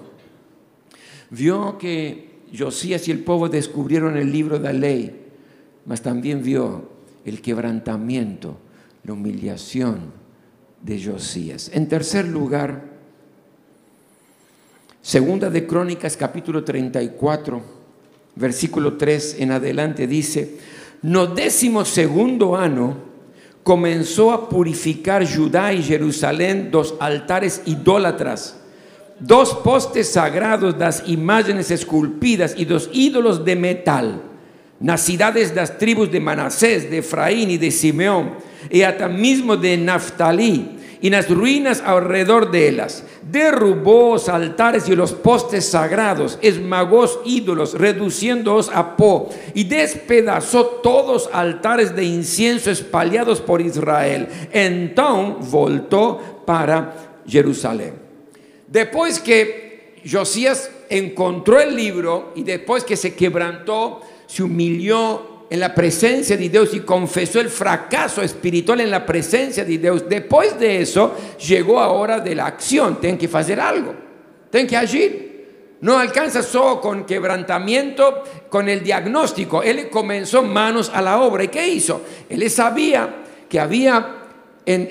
vio 1.28 1.76
que 1.76 2.44
Josías 2.58 3.06
y 3.08 3.10
el 3.10 3.18
pueblo 3.18 3.50
descubrieron 3.50 4.16
el 4.16 4.32
libro 4.32 4.58
de 4.58 4.64
la 4.64 4.72
ley, 4.72 5.26
mas 5.84 6.00
también 6.00 6.42
vio 6.42 6.88
el 7.26 7.42
quebrantamiento 7.42 8.56
la 9.04 9.12
humillación 9.12 10.12
de 10.80 11.02
Josías. 11.02 11.70
En 11.72 11.88
tercer 11.88 12.26
lugar, 12.26 12.84
segunda 15.00 15.50
de 15.50 15.66
Crónicas 15.66 16.16
capítulo 16.16 16.64
34, 16.64 17.62
versículo 18.36 18.96
3 18.96 19.36
en 19.40 19.52
adelante 19.52 20.06
dice, 20.06 20.58
no 21.02 21.26
décimo 21.26 21.84
segundo 21.84 22.56
año 22.56 22.96
comenzó 23.62 24.32
a 24.32 24.48
purificar 24.48 25.26
Judá 25.26 25.72
y 25.72 25.82
Jerusalén 25.82 26.70
dos 26.70 26.94
altares 27.00 27.62
idólatras, 27.66 28.58
dos 29.18 29.54
postes 29.54 30.08
sagrados, 30.10 30.78
das 30.78 31.04
imágenes 31.06 31.70
esculpidas 31.70 32.54
y 32.56 32.64
dos 32.64 32.90
ídolos 32.92 33.44
de 33.44 33.56
metal, 33.56 34.22
nas 34.82 35.00
cidades 35.02 35.54
das 35.54 35.78
tribus 35.78 36.10
de 36.10 36.20
Manasés, 36.20 36.90
de 36.90 36.98
Efraín 36.98 37.50
y 37.50 37.58
de 37.58 37.70
Simeón, 37.70 38.34
y 38.68 38.82
hasta 38.82 39.08
mismo 39.08 39.56
de 39.56 39.76
Naftalí, 39.76 40.78
y 41.00 41.10
las 41.10 41.28
ruinas 41.30 41.82
alrededor 41.84 42.50
de 42.50 42.68
ellas. 42.68 43.04
Derrubó 43.28 44.14
los 44.14 44.28
altares 44.28 44.88
y 44.88 44.94
los 44.94 45.12
postes 45.12 45.68
sagrados, 45.68 46.38
esmagó 46.42 47.06
ídolos, 47.24 47.74
reduciéndolos 47.74 48.70
a 48.72 48.96
po, 48.96 49.30
y 49.54 49.64
despedazó 49.64 50.66
todos 50.66 51.28
altares 51.32 51.94
de 51.94 52.04
incienso 52.04 52.70
espalhados 52.70 53.40
por 53.40 53.60
Israel. 53.60 54.28
Entonces 54.52 55.50
voltó 55.50 56.42
para 56.44 57.20
Jerusalén. 57.26 57.94
Después 58.68 59.18
que 59.18 60.02
Josías 60.10 60.70
encontró 60.88 61.60
el 61.60 61.74
libro 61.74 62.32
y 62.34 62.42
después 62.42 62.84
que 62.84 62.96
se 62.96 63.14
quebrantó, 63.14 64.02
se 64.32 64.42
humilló 64.42 65.46
en 65.50 65.60
la 65.60 65.74
presencia 65.74 66.38
de 66.38 66.48
Dios 66.48 66.72
y 66.72 66.80
confesó 66.80 67.38
el 67.38 67.50
fracaso 67.50 68.22
espiritual 68.22 68.80
en 68.80 68.90
la 68.90 69.04
presencia 69.04 69.62
de 69.62 69.76
Dios. 69.76 70.08
Después 70.08 70.58
de 70.58 70.80
eso, 70.80 71.14
llegó 71.46 71.78
ahora 71.78 72.18
de 72.18 72.34
la 72.34 72.46
acción. 72.46 72.98
Tienen 72.98 73.18
que 73.18 73.28
hacer 73.36 73.60
algo, 73.60 73.94
tienen 74.50 74.66
que 74.66 74.76
agir. 74.78 75.76
No 75.82 75.98
alcanza 75.98 76.42
solo 76.42 76.80
con 76.80 77.04
quebrantamiento, 77.04 78.24
con 78.48 78.70
el 78.70 78.82
diagnóstico. 78.82 79.62
Él 79.62 79.90
comenzó 79.90 80.42
manos 80.42 80.90
a 80.94 81.02
la 81.02 81.20
obra. 81.20 81.44
¿Y 81.44 81.48
qué 81.48 81.68
hizo? 81.68 82.00
Él 82.30 82.48
sabía 82.48 83.16
que 83.50 83.60
había 83.60 84.16
en, 84.64 84.88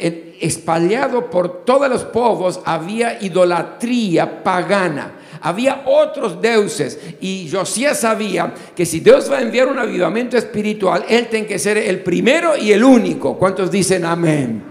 por 1.31 1.65
todos 1.65 1.89
los 1.89 2.03
povos, 2.03 2.61
había 2.63 3.19
idolatría 3.23 4.43
pagana 4.43 5.13
había 5.41 5.83
otros 5.85 6.41
dioses 6.41 6.99
y 7.19 7.49
Josías 7.51 7.99
sabía 7.99 8.53
que 8.75 8.85
si 8.85 8.99
Dios 8.99 9.31
va 9.31 9.39
a 9.39 9.41
enviar 9.41 9.67
un 9.67 9.79
avivamiento 9.79 10.37
espiritual, 10.37 11.03
Él 11.09 11.27
tiene 11.27 11.47
que 11.47 11.59
ser 11.59 11.77
el 11.77 12.01
primero 12.01 12.55
y 12.55 12.71
el 12.71 12.83
único. 12.83 13.37
¿Cuántos 13.37 13.71
dicen 13.71 14.05
amén? 14.05 14.63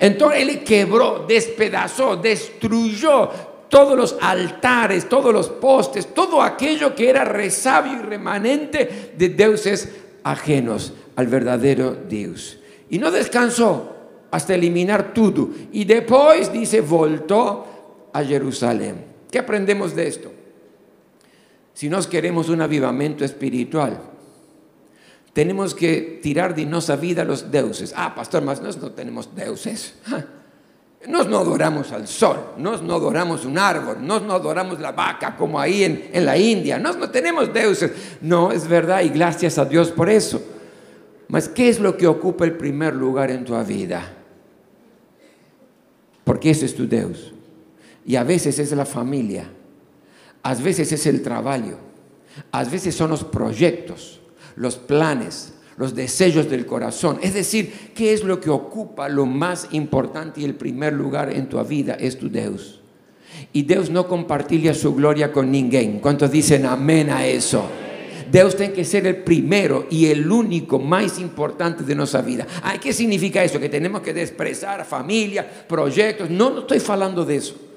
Entonces 0.00 0.42
Él 0.42 0.64
quebró, 0.64 1.24
despedazó, 1.28 2.16
destruyó 2.16 3.30
todos 3.68 3.96
los 3.96 4.16
altares, 4.20 5.08
todos 5.08 5.32
los 5.32 5.48
postes, 5.48 6.12
todo 6.12 6.42
aquello 6.42 6.94
que 6.94 7.08
era 7.08 7.24
resabio 7.24 7.94
y 7.94 8.02
remanente 8.02 9.12
de 9.16 9.28
dioses 9.28 9.88
ajenos 10.24 10.92
al 11.16 11.28
verdadero 11.28 11.96
Dios. 12.08 12.58
Y 12.90 12.98
no 12.98 13.10
descansó 13.10 13.96
hasta 14.32 14.54
eliminar 14.54 15.14
todo. 15.14 15.50
Y 15.72 15.84
después, 15.84 16.52
dice, 16.52 16.80
voltó 16.80 18.10
a 18.12 18.22
Jerusalén. 18.24 19.11
¿Qué 19.32 19.38
aprendemos 19.38 19.96
de 19.96 20.06
esto? 20.06 20.30
Si 21.72 21.88
nos 21.88 22.06
queremos 22.06 22.50
un 22.50 22.60
avivamiento 22.60 23.24
espiritual, 23.24 23.98
tenemos 25.32 25.74
que 25.74 26.20
tirar 26.22 26.54
de 26.54 26.66
nuestra 26.66 26.96
vida 26.96 27.24
los 27.24 27.50
deuses. 27.50 27.94
Ah, 27.96 28.14
pastor, 28.14 28.42
más 28.42 28.60
nosotros 28.60 28.90
no 28.90 28.94
tenemos 28.94 29.34
deuses. 29.34 29.94
Nos 31.08 31.26
no 31.28 31.38
adoramos 31.38 31.90
al 31.92 32.06
sol, 32.06 32.52
nos 32.58 32.82
no 32.82 32.94
adoramos 32.94 33.46
un 33.46 33.58
árbol, 33.58 34.06
nos 34.06 34.22
no 34.22 34.34
adoramos 34.34 34.78
la 34.78 34.92
vaca 34.92 35.34
como 35.34 35.58
ahí 35.58 35.82
en, 35.82 36.10
en 36.12 36.26
la 36.26 36.36
India, 36.36 36.78
nos 36.78 36.98
no 36.98 37.10
tenemos 37.10 37.52
deuses. 37.54 37.90
No, 38.20 38.52
es 38.52 38.68
verdad 38.68 39.00
y 39.00 39.08
gracias 39.08 39.56
a 39.56 39.64
Dios 39.64 39.90
por 39.90 40.10
eso. 40.10 40.42
Mas, 41.28 41.48
¿qué 41.48 41.70
es 41.70 41.80
lo 41.80 41.96
que 41.96 42.06
ocupa 42.06 42.44
el 42.44 42.52
primer 42.52 42.94
lugar 42.94 43.30
en 43.30 43.46
tu 43.46 43.56
vida? 43.64 44.12
Porque 46.22 46.50
ese 46.50 46.66
es 46.66 46.76
tu 46.76 46.86
Dios. 46.86 47.32
Y 48.04 48.16
a 48.16 48.24
veces 48.24 48.58
es 48.58 48.72
la 48.72 48.86
familia, 48.86 49.48
a 50.42 50.54
veces 50.54 50.90
es 50.92 51.06
el 51.06 51.22
trabajo, 51.22 51.78
a 52.50 52.64
veces 52.64 52.94
son 52.94 53.10
los 53.10 53.24
proyectos, 53.24 54.20
los 54.56 54.76
planes, 54.76 55.54
los 55.76 55.94
deseos 55.94 56.50
del 56.50 56.66
corazón. 56.66 57.18
Es 57.22 57.34
decir, 57.34 57.92
¿qué 57.94 58.12
es 58.12 58.24
lo 58.24 58.40
que 58.40 58.50
ocupa 58.50 59.08
lo 59.08 59.26
más 59.26 59.68
importante 59.72 60.40
y 60.40 60.44
el 60.44 60.54
primer 60.54 60.92
lugar 60.92 61.32
en 61.32 61.48
tu 61.48 61.62
vida? 61.64 61.94
Es 61.94 62.18
tu 62.18 62.28
Dios. 62.28 62.80
Y 63.52 63.62
Dios 63.62 63.90
no 63.90 64.06
compartiría 64.08 64.74
su 64.74 64.94
gloria 64.94 65.32
con 65.32 65.50
ninguém. 65.50 66.00
¿Cuántos 66.00 66.30
dicen 66.30 66.66
amén 66.66 67.10
a 67.10 67.26
eso? 67.26 67.64
Dios 68.30 68.56
tiene 68.56 68.72
que 68.72 68.84
ser 68.84 69.06
el 69.06 69.16
primero 69.16 69.86
y 69.90 70.06
el 70.06 70.30
único 70.30 70.78
más 70.78 71.18
importante 71.18 71.84
de 71.84 71.94
nuestra 71.94 72.22
vida. 72.22 72.46
¿Qué 72.80 72.92
significa 72.92 73.44
eso? 73.44 73.60
Que 73.60 73.68
tenemos 73.68 74.00
que 74.00 74.14
desprezar 74.14 74.84
familia, 74.86 75.46
proyectos. 75.68 76.30
No, 76.30 76.50
no 76.50 76.60
estoy 76.60 76.82
hablando 76.88 77.24
de 77.24 77.36
eso. 77.36 77.71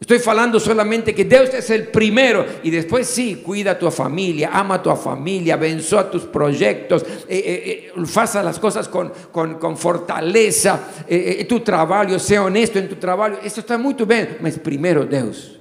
Estoy 0.00 0.18
hablando 0.26 0.58
solamente 0.58 1.14
que 1.14 1.26
Dios 1.26 1.52
es 1.52 1.68
el 1.68 1.88
primero 1.88 2.46
y 2.62 2.70
después 2.70 3.06
sí, 3.06 3.42
cuida 3.44 3.72
a 3.72 3.78
tu 3.78 3.90
familia, 3.90 4.48
ama 4.50 4.76
a 4.76 4.82
tu 4.82 4.96
familia, 4.96 5.56
venció 5.56 5.98
a 5.98 6.10
tus 6.10 6.22
proyectos, 6.22 7.02
eh, 7.02 7.12
eh, 7.28 7.92
eh 7.94 8.42
las 8.42 8.58
cosas 8.58 8.88
con, 8.88 9.76
fortaleza, 9.76 10.80
eh, 11.06 11.44
tu 11.46 11.60
trabajo, 11.60 12.18
sea 12.18 12.44
honesto 12.44 12.78
en 12.78 12.88
tu 12.88 12.96
trabajo. 12.96 13.36
Eso 13.44 13.60
está 13.60 13.76
muy 13.76 13.92
bien, 13.92 14.38
pero 14.42 14.56
primero 14.62 15.04
Dios. 15.04 15.58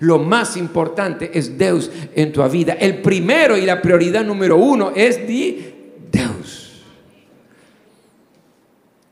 Lo 0.00 0.18
más 0.18 0.56
importante 0.56 1.30
es 1.34 1.58
Dios 1.58 1.90
en 2.14 2.32
tu 2.32 2.42
vida. 2.48 2.72
El 2.80 3.02
primero 3.02 3.58
y 3.58 3.66
la 3.66 3.82
prioridad 3.82 4.24
número 4.24 4.56
uno 4.56 4.92
es 4.96 5.18
de 5.18 5.74
Dios. 6.10 6.82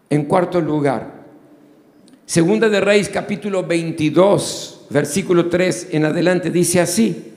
En 0.08 0.24
cuarto 0.24 0.58
lugar, 0.58 1.19
Segunda 2.30 2.68
de 2.68 2.80
Reyes 2.80 3.08
capítulo 3.08 3.64
22, 3.64 4.86
versículo 4.88 5.46
3 5.46 5.88
en 5.90 6.04
adelante, 6.04 6.52
dice 6.52 6.80
así, 6.80 7.32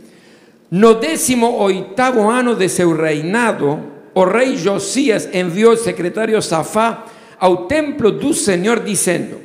no 0.70 0.94
décimo 0.94 1.58
oitavo 1.58 2.30
año 2.30 2.54
de 2.54 2.70
su 2.70 2.94
reinado, 2.94 3.80
o 4.14 4.24
rey 4.24 4.56
Josías 4.64 5.30
envió 5.34 5.72
el 5.72 5.80
secretario 5.80 6.40
Safá 6.44 7.06
al 7.40 7.66
templo 7.66 8.12
del 8.12 8.36
Señor 8.36 8.84
diciendo, 8.84 9.40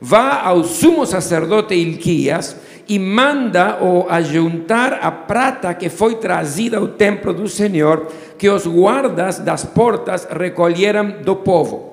va 0.00 0.46
al 0.46 0.64
sumo 0.64 1.04
sacerdote 1.04 1.74
Ilquías 1.74 2.56
y 2.86 3.00
manda 3.00 3.80
o 3.82 4.06
ayuntar 4.08 5.00
a 5.02 5.26
prata 5.26 5.76
que 5.76 5.90
fue 5.90 6.14
trazida 6.14 6.78
al 6.78 6.96
templo 6.96 7.34
del 7.34 7.50
Señor, 7.50 8.08
que 8.38 8.48
os 8.48 8.68
guardas 8.68 9.44
das 9.44 9.66
portas 9.66 10.28
recolhieran 10.30 11.24
do 11.24 11.42
povo. 11.42 11.91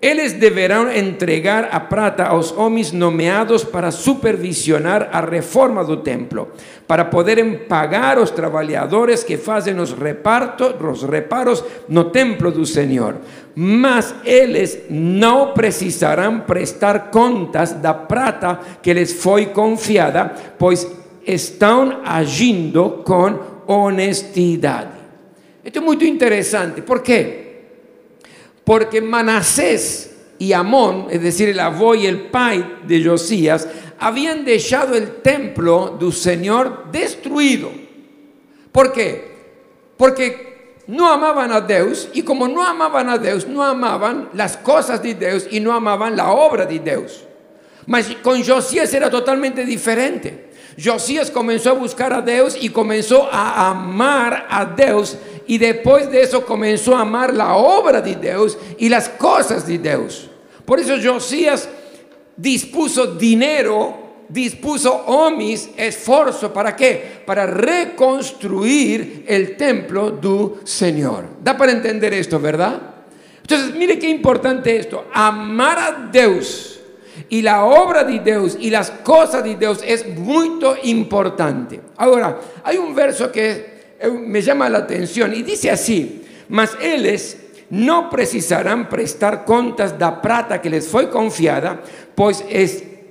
Eles 0.00 0.32
deverão 0.32 0.92
entregar 0.92 1.70
a 1.72 1.80
prata 1.80 2.22
aos 2.22 2.52
homens 2.52 2.92
nomeados 2.92 3.64
para 3.64 3.90
supervisionar 3.90 5.08
a 5.12 5.20
reforma 5.20 5.84
do 5.84 5.96
templo, 5.96 6.48
para 6.86 7.04
poderem 7.04 7.56
pagar 7.56 8.16
os 8.16 8.30
trabalhadores 8.30 9.24
que 9.24 9.36
fazem 9.36 9.76
os, 9.80 9.92
repartos, 9.92 10.74
os 10.80 11.02
reparos 11.02 11.64
no 11.88 12.04
templo 12.04 12.52
do 12.52 12.64
Senhor. 12.64 13.16
Mas 13.56 14.14
eles 14.24 14.78
não 14.88 15.52
precisarão 15.52 16.40
prestar 16.40 17.10
contas 17.10 17.72
da 17.72 17.92
prata 17.92 18.60
que 18.80 18.92
lhes 18.92 19.20
foi 19.20 19.46
confiada, 19.46 20.32
pois 20.56 20.86
estão 21.26 22.02
agindo 22.04 23.02
com 23.04 23.36
honestidade. 23.66 24.90
Isto 25.64 25.78
é 25.78 25.82
muito 25.82 26.04
interessante. 26.04 26.82
Por 26.82 27.02
quê? 27.02 27.47
Porque 28.68 29.00
Manasés 29.00 30.10
y 30.38 30.52
Amón, 30.52 31.06
es 31.08 31.22
decir, 31.22 31.48
el 31.48 31.58
avó 31.58 31.94
y 31.94 32.04
el 32.04 32.26
pai 32.26 32.80
de 32.86 33.02
Josías, 33.02 33.66
habían 33.98 34.44
dejado 34.44 34.94
el 34.94 35.22
templo 35.22 35.96
del 35.98 36.12
Señor 36.12 36.92
destruido. 36.92 37.70
¿Por 38.70 38.92
qué? 38.92 39.36
Porque 39.96 40.74
no 40.86 41.10
amaban 41.10 41.50
a 41.50 41.62
Dios 41.62 42.10
y 42.12 42.20
como 42.20 42.46
no 42.46 42.62
amaban 42.62 43.08
a 43.08 43.16
Dios, 43.16 43.48
no 43.48 43.64
amaban 43.64 44.28
las 44.34 44.58
cosas 44.58 45.02
de 45.02 45.14
Dios 45.14 45.48
y 45.50 45.60
no 45.60 45.72
amaban 45.72 46.14
la 46.14 46.30
obra 46.30 46.66
de 46.66 46.78
Dios. 46.78 47.24
Mas 47.86 48.14
con 48.22 48.44
Josías 48.44 48.92
era 48.92 49.08
totalmente 49.08 49.64
diferente. 49.64 50.50
Josías 50.84 51.30
comenzó 51.30 51.70
a 51.70 51.72
buscar 51.72 52.12
a 52.12 52.20
Dios 52.20 52.54
y 52.60 52.68
comenzó 52.68 53.30
a 53.32 53.70
amar 53.70 54.46
a 54.50 54.66
Dios 54.66 55.16
y 55.48 55.56
después 55.56 56.10
de 56.10 56.22
eso 56.22 56.44
comenzó 56.44 56.94
a 56.94 57.00
amar 57.00 57.34
la 57.34 57.56
obra 57.56 58.00
de 58.02 58.14
Dios 58.14 58.56
y 58.78 58.88
las 58.88 59.08
cosas 59.08 59.66
de 59.66 59.78
Dios. 59.78 60.30
Por 60.64 60.78
eso 60.78 60.94
Josías 61.02 61.66
dispuso 62.36 63.06
dinero, 63.14 64.26
dispuso 64.28 64.94
hombres, 65.06 65.70
esfuerzo, 65.74 66.52
¿para 66.52 66.76
qué? 66.76 67.22
Para 67.24 67.46
reconstruir 67.46 69.24
el 69.26 69.56
templo 69.56 70.10
del 70.10 70.66
Señor. 70.66 71.24
Da 71.42 71.56
para 71.56 71.72
entender 71.72 72.12
esto, 72.12 72.38
¿verdad? 72.38 72.80
Entonces, 73.40 73.74
mire 73.74 73.98
qué 73.98 74.10
importante 74.10 74.76
esto. 74.76 75.06
Amar 75.14 75.78
a 75.78 76.10
Dios 76.12 76.78
y 77.30 77.40
la 77.40 77.64
obra 77.64 78.04
de 78.04 78.18
Dios 78.18 78.58
y 78.60 78.68
las 78.68 78.90
cosas 78.90 79.42
de 79.42 79.56
Dios 79.56 79.80
es 79.82 80.06
muy 80.06 80.60
importante. 80.82 81.80
Ahora, 81.96 82.38
hay 82.62 82.76
un 82.76 82.94
verso 82.94 83.32
que 83.32 83.77
me 84.26 84.42
llama 84.42 84.68
la 84.68 84.78
atención 84.78 85.34
y 85.34 85.42
dice 85.42 85.70
así, 85.70 86.22
mas 86.48 86.76
ellos 86.80 87.36
no 87.70 88.08
precisarán 88.08 88.88
prestar 88.88 89.44
contas 89.44 89.98
da 89.98 90.22
prata 90.22 90.62
que 90.62 90.70
les 90.70 90.88
fue 90.88 91.10
confiada, 91.10 91.82
pues 92.14 92.44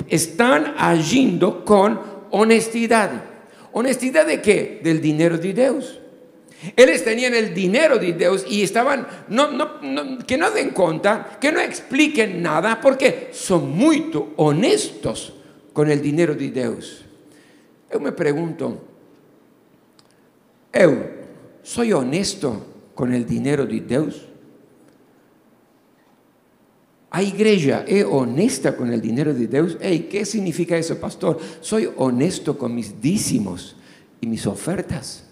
están 0.10 0.74
agiendo 0.78 1.64
con 1.64 2.00
honestidad. 2.32 3.24
¿Honestidad 3.74 4.26
de 4.26 4.42
qué? 4.42 4.80
Del 4.84 5.02
dinero 5.02 5.38
de 5.38 5.54
Dios. 5.54 6.00
Ellos 6.76 7.04
tenían 7.04 7.36
el 7.36 7.54
dinero 7.54 8.00
de 8.00 8.14
Dios 8.14 8.44
y 8.50 8.64
estaban, 8.64 9.06
que 10.26 10.38
no 10.38 10.50
den 10.50 10.72
cuenta, 10.72 11.38
que 11.40 11.52
no 11.52 11.60
expliquen 11.60 12.42
nada, 12.42 12.82
porque 12.82 13.30
son 13.32 13.70
muy 13.70 14.12
honestos 14.38 15.34
con 15.72 15.92
el 15.92 16.02
dinero 16.02 16.34
de 16.34 16.50
Dios. 16.50 17.06
Yo 17.94 18.00
me 18.00 18.12
pregunto, 18.12 18.82
eu 20.78 21.18
soy 21.64 21.92
honesto 21.92 22.66
con 22.96 23.14
el 23.14 23.26
dinero 23.26 23.66
de 23.66 23.82
Dios. 23.82 24.28
A 27.10 27.24
iglesia 27.24 27.84
es 27.88 28.06
honesta 28.06 28.76
con 28.76 28.92
el 28.94 29.02
dinero 29.02 29.34
de 29.34 29.48
Dios. 29.48 29.78
Hey, 29.82 30.08
¿Qué 30.10 30.26
significa 30.26 30.78
eso, 30.78 31.00
pastor? 31.00 31.40
Soy 31.62 31.90
honesto 31.98 32.58
con 32.58 32.76
mis 32.76 33.02
dícimos 33.02 33.76
y 34.22 34.28
mis 34.28 34.46
ofertas. 34.46 35.24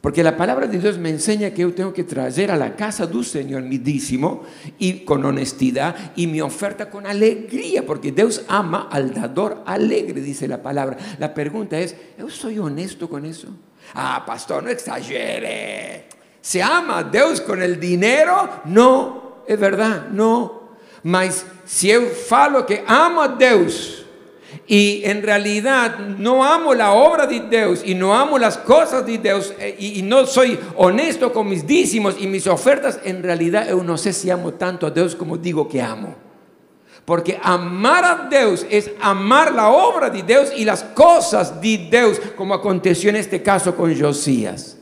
Porque 0.00 0.22
la 0.22 0.36
palabra 0.36 0.66
de 0.66 0.78
Dios 0.78 0.98
me 0.98 1.08
enseña 1.08 1.50
que 1.52 1.62
yo 1.62 1.72
tengo 1.72 1.94
que 1.94 2.04
traer 2.04 2.50
a 2.50 2.58
la 2.58 2.76
casa 2.76 3.06
del 3.06 3.24
Señor 3.24 3.62
mi 3.62 3.78
dícimo 3.78 4.42
y 4.78 5.04
con 5.04 5.24
honestidad 5.24 6.12
y 6.14 6.26
mi 6.26 6.42
oferta 6.42 6.90
con 6.90 7.06
alegría, 7.06 7.86
porque 7.86 8.12
Dios 8.12 8.44
ama 8.48 8.88
al 8.90 9.14
dador 9.14 9.62
alegre, 9.64 10.20
dice 10.20 10.46
la 10.46 10.62
palabra. 10.62 10.98
La 11.18 11.32
pregunta 11.32 11.80
es, 11.80 11.96
¿yo 12.18 12.28
soy 12.28 12.58
honesto 12.58 13.08
con 13.08 13.24
eso? 13.24 13.48
Ah, 13.94 14.22
pastor, 14.26 14.62
no 14.62 14.70
exagere. 14.70 16.08
¿Se 16.40 16.62
ama 16.62 16.98
a 16.98 17.04
Dios 17.04 17.40
con 17.40 17.62
el 17.62 17.78
dinero? 17.78 18.48
No, 18.64 19.42
es 19.46 19.58
verdad, 19.58 20.08
no. 20.10 20.64
Mas 21.02 21.44
si 21.66 21.88
yo 21.88 22.02
falo 22.02 22.64
que 22.64 22.82
amo 22.86 23.22
a 23.22 23.28
Dios 23.28 24.04
y 24.66 25.02
en 25.04 25.22
realidad 25.22 25.98
no 25.98 26.44
amo 26.44 26.74
la 26.74 26.92
obra 26.92 27.26
de 27.26 27.40
Dios 27.40 27.82
y 27.84 27.94
no 27.94 28.14
amo 28.14 28.38
las 28.38 28.56
cosas 28.56 29.04
de 29.04 29.18
Dios 29.18 29.52
eh, 29.58 29.76
y, 29.78 30.02
no 30.02 30.26
soy 30.26 30.58
honesto 30.76 31.32
con 31.32 31.48
mis 31.48 31.66
dícimos 31.66 32.16
y 32.18 32.26
mis 32.26 32.46
ofertas, 32.46 33.00
en 33.04 33.22
realidad 33.22 33.68
yo 33.68 33.82
no 33.82 33.98
sé 33.98 34.12
si 34.12 34.30
amo 34.30 34.54
tanto 34.54 34.86
a 34.86 34.90
Dios 34.90 35.14
como 35.14 35.36
digo 35.36 35.68
que 35.68 35.82
amo. 35.82 36.23
Porque 37.04 37.38
amar 37.42 38.04
a 38.04 38.28
Dios 38.30 38.66
es 38.70 38.90
amar 39.00 39.52
la 39.52 39.68
obra 39.68 40.08
de 40.08 40.22
Dios 40.22 40.52
y 40.56 40.64
las 40.64 40.82
cosas 40.82 41.60
de 41.60 41.88
Dios, 41.90 42.20
como 42.36 42.54
aconteció 42.54 43.10
en 43.10 43.16
este 43.16 43.42
caso 43.42 43.76
con 43.76 43.98
Josías. 43.98 44.78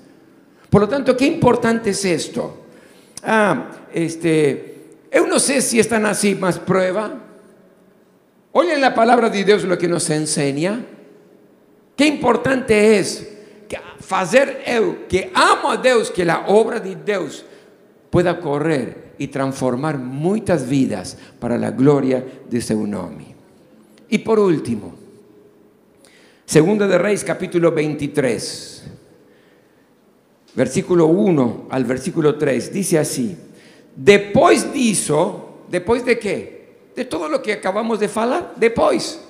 Por 0.70 0.82
lo 0.82 0.88
tanto, 0.88 1.16
qué 1.16 1.26
importante 1.26 1.90
es 1.90 2.04
esto. 2.04 2.58
Ah, 3.24 3.70
este, 3.92 4.90
yo 5.12 5.26
no 5.26 5.38
sé 5.38 5.60
si 5.60 5.80
están 5.80 6.06
así 6.06 6.34
más 6.34 6.58
prueba. 6.58 7.12
Oyen 8.52 8.80
la 8.80 8.94
palabra 8.94 9.28
de 9.28 9.44
Dios 9.44 9.64
lo 9.64 9.76
que 9.76 9.88
nos 9.88 10.08
enseña. 10.10 10.84
Qué 11.96 12.06
importante 12.06 12.98
es 12.98 13.28
que 13.68 13.78
que 15.08 15.30
amo 15.34 15.70
a 15.70 15.76
Dios, 15.78 16.10
que 16.10 16.24
la 16.24 16.44
obra 16.46 16.78
de 16.78 16.96
Dios 16.96 17.44
pueda 18.10 18.38
correr 18.38 19.11
y 19.22 19.28
transformar 19.28 19.98
muchas 19.98 20.68
vidas 20.68 21.16
para 21.38 21.56
la 21.56 21.70
gloria 21.70 22.24
de 22.50 22.60
su 22.60 22.84
nombre. 22.88 23.26
Y 24.08 24.18
por 24.18 24.40
último, 24.40 24.94
Segunda 26.44 26.88
de 26.88 26.98
Reyes 26.98 27.22
capítulo 27.22 27.70
23, 27.70 28.82
versículo 30.56 31.06
1 31.06 31.68
al 31.70 31.84
versículo 31.84 32.36
3, 32.36 32.72
dice 32.72 32.98
así, 32.98 33.36
después 33.94 34.72
dijo, 34.72 35.66
después 35.70 36.04
de 36.04 36.18
qué? 36.18 36.62
De 36.96 37.04
todo 37.04 37.28
lo 37.28 37.40
que 37.40 37.52
acabamos 37.52 38.00
de 38.00 38.10
hablar, 38.12 38.54
después. 38.56 39.20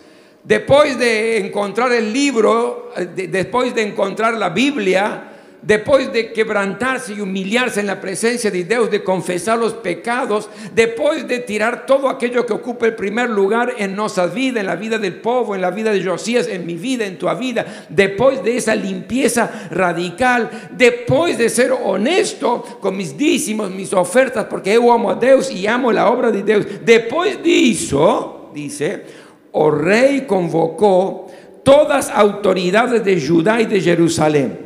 Después 0.43 0.99
de 0.99 1.37
encontrar 1.37 1.93
el 1.93 2.11
libro, 2.11 2.93
después 3.15 3.75
de 3.75 3.83
encontrar 3.83 4.39
la 4.39 4.49
Biblia, 4.49 5.32
después 5.63 6.13
de 6.13 6.33
quebrantarse 6.33 7.15
y 7.15 7.21
humillarse 7.21 7.81
en 7.81 7.87
la 7.87 8.01
presencia 8.01 8.51
de 8.51 8.65
Dios, 8.65 8.91
de 8.91 9.03
confesar 9.03 9.59
los 9.59 9.75
pecados, 9.75 10.51
después 10.75 11.27
de 11.29 11.39
tirar 11.39 11.87
todo 11.87 12.09
aquello 12.09 12.45
que 12.45 12.53
ocupa 12.53 12.87
el 12.87 12.97
primer 12.97 13.31
lugar 13.31 13.75
en 13.79 13.95
nuestra 13.95 14.27
vida, 14.27 14.61
en 14.61 14.67
la 14.67 14.77
vida 14.77 14.99
del 14.99 15.15
povo, 15.15 15.55
en 15.55 15.61
la 15.61 15.71
vida 15.71 15.93
de 15.93 16.05
Josías, 16.05 16.49
en 16.49 16.67
mi 16.67 16.75
vida, 16.75 17.07
en 17.07 17.17
tu 17.17 17.29
vida, 17.37 17.87
después 17.89 18.43
de 18.43 18.57
esa 18.57 18.75
limpieza 18.75 19.69
radical, 19.71 20.51
después 20.77 21.39
de 21.39 21.49
ser 21.49 21.73
honesto 21.73 22.79
con 22.81 22.97
mis 22.97 23.17
dícimos, 23.17 23.71
mis 23.71 23.93
ofertas, 23.93 24.47
porque 24.47 24.75
yo 24.75 24.93
amo 24.93 25.11
a 25.11 25.15
Dios 25.15 25.51
y 25.51 25.67
amo 25.67 25.93
la 25.93 26.11
obra 26.11 26.31
de 26.33 26.43
Dios, 26.43 26.67
después 26.85 27.43
de 27.43 27.71
eso, 27.71 28.51
dice, 28.53 29.05
o 29.53 29.71
rey 29.71 30.23
convocó 30.23 31.29
todas 31.63 32.11
autoridades 32.11 33.05
de 33.05 33.25
Judá 33.25 33.61
y 33.61 33.67
de 33.67 33.81
Jerusalén 33.81 34.62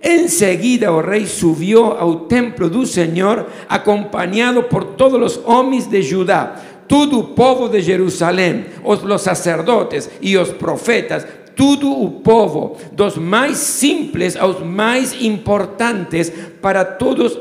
Enseguida 0.00 0.88
el 0.88 0.94
oh 0.94 1.02
rey 1.02 1.26
subió 1.26 1.98
al 1.98 2.28
templo 2.28 2.68
del 2.68 2.86
Señor, 2.86 3.46
acompañado 3.68 4.68
por 4.68 4.96
todos 4.96 5.18
los 5.18 5.40
hombres 5.46 5.90
de 5.90 6.08
Judá, 6.08 6.84
todo 6.86 7.20
el 7.20 7.26
pueblo 7.34 7.68
de 7.68 7.82
Jerusalén, 7.82 8.68
los 9.04 9.22
sacerdotes 9.22 10.10
y 10.20 10.34
los 10.34 10.50
profetas, 10.50 11.26
todo 11.54 12.04
el 12.04 12.22
pueblo, 12.22 12.76
los 12.96 13.16
más 13.16 13.56
simples 13.56 14.36
los 14.36 14.64
más 14.64 15.20
importantes, 15.20 16.32
para 16.60 16.98
todos, 16.98 17.40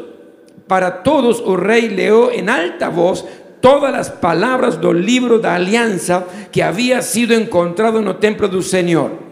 para 0.68 1.04
todos 1.04 1.44
el 1.46 1.58
rey 1.58 1.90
leó 1.90 2.32
en 2.32 2.50
alta 2.50 2.90
voz 2.90 3.26
todas 3.60 3.92
las 3.92 4.10
palabras 4.10 4.80
del 4.80 5.06
libro 5.06 5.40
de 5.40 5.50
alianza 5.50 6.24
que 6.52 6.64
había 6.64 7.02
sido 7.02 7.36
encontrado 7.36 8.00
en 8.00 8.08
el 8.08 8.18
templo 8.18 8.48
del 8.48 8.64
Señor. 8.64 9.25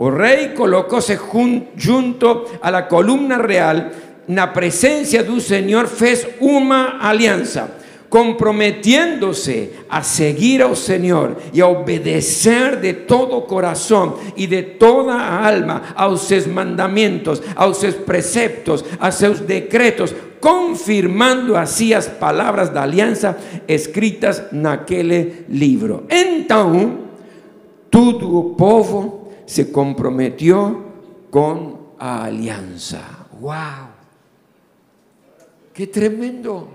El 0.00 0.14
rey 0.14 0.54
colocóse 0.56 1.18
junto 1.18 2.46
a 2.62 2.70
la 2.70 2.88
columna 2.88 3.36
real, 3.36 3.92
en 4.26 4.34
la 4.34 4.50
presencia 4.50 5.22
del 5.22 5.42
Señor, 5.42 5.88
fez 5.88 6.26
una 6.40 6.98
alianza 7.00 7.68
comprometiéndose 8.08 9.72
a 9.88 10.02
seguir 10.02 10.62
al 10.62 10.76
Señor 10.76 11.36
y 11.52 11.60
a 11.60 11.66
obedecer 11.66 12.80
de 12.80 12.94
todo 12.94 13.46
corazón 13.46 14.14
y 14.36 14.46
de 14.46 14.62
toda 14.62 15.46
alma 15.46 15.94
a 15.94 16.16
sus 16.16 16.46
mandamientos, 16.48 17.42
a 17.54 17.72
sus 17.74 17.94
preceptos, 17.94 18.84
a 18.98 19.12
sus 19.12 19.46
decretos, 19.46 20.14
confirmando 20.40 21.56
así 21.58 21.90
las 21.90 22.08
palabras 22.08 22.72
de 22.72 22.80
alianza 22.80 23.36
escritas 23.68 24.44
en 24.50 24.66
aquel 24.66 25.44
libro. 25.50 26.04
Entonces, 26.08 26.88
todo 27.90 28.50
el 28.50 28.56
pueblo 28.56 29.19
se 29.50 29.72
comprometió 29.72 30.80
con 31.28 31.76
alianza. 31.98 33.26
¡Wow! 33.40 33.88
¡Qué 35.74 35.88
tremendo! 35.88 36.68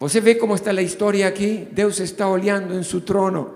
Você 0.00 0.22
ve 0.22 0.38
cómo 0.38 0.54
está 0.54 0.72
la 0.72 0.80
historia 0.80 1.26
aquí. 1.26 1.68
Dios 1.70 2.00
está 2.00 2.28
oleando 2.28 2.72
en 2.72 2.84
su 2.84 3.02
trono. 3.02 3.50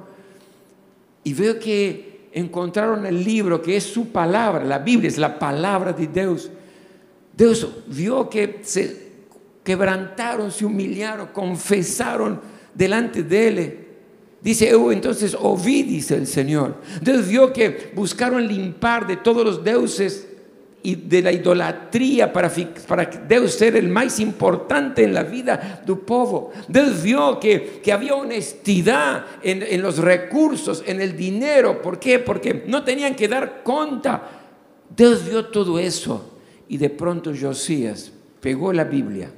Y 1.24 1.32
veo 1.32 1.58
que 1.58 2.28
encontraron 2.34 3.06
el 3.06 3.24
libro 3.24 3.62
que 3.62 3.78
es 3.78 3.84
su 3.84 4.08
palabra. 4.12 4.62
La 4.62 4.80
Biblia 4.80 5.08
es 5.08 5.16
la 5.16 5.38
palabra 5.38 5.94
de 5.94 6.06
Dios. 6.06 6.50
Dios 7.34 7.66
vio 7.86 8.28
que 8.28 8.60
se 8.60 9.08
quebrantaron, 9.64 10.50
se 10.50 10.66
humillaron, 10.66 11.28
confesaron 11.28 12.42
delante 12.74 13.22
de 13.22 13.48
él. 13.48 13.89
Dice, 14.42 14.74
oh, 14.74 14.90
entonces 14.90 15.36
oví, 15.38 15.82
dice 15.82 16.16
el 16.16 16.26
Señor. 16.26 16.76
Dios 17.02 17.28
vio 17.28 17.52
que 17.52 17.92
buscaron 17.94 18.46
limpar 18.46 19.06
de 19.06 19.18
todos 19.18 19.44
los 19.44 19.62
dioses 19.62 20.28
y 20.82 20.94
de 20.94 21.20
la 21.20 21.30
idolatría 21.30 22.32
para, 22.32 22.50
para 22.88 23.04
Dios 23.04 23.52
ser 23.52 23.76
el 23.76 23.88
más 23.88 24.18
importante 24.18 25.04
en 25.04 25.12
la 25.12 25.24
vida 25.24 25.82
del 25.84 25.98
pueblo. 25.98 26.52
Dios 26.68 27.02
vio 27.02 27.38
que, 27.38 27.80
que 27.82 27.92
había 27.92 28.14
honestidad 28.14 29.26
en, 29.42 29.62
en, 29.62 29.82
los 29.82 29.98
recursos, 29.98 30.82
en 30.86 31.02
el 31.02 31.14
dinero. 31.14 31.82
¿Por 31.82 31.98
qué? 31.98 32.18
Porque 32.18 32.64
no 32.66 32.82
tenían 32.82 33.14
que 33.14 33.28
dar 33.28 33.62
cuenta. 33.62 34.22
Dios 34.96 35.28
vio 35.28 35.46
todo 35.46 35.78
eso 35.78 36.38
y 36.66 36.78
de 36.78 36.88
pronto 36.88 37.30
Josías 37.38 38.10
pegó 38.40 38.72
la 38.72 38.84
Biblia 38.84 39.30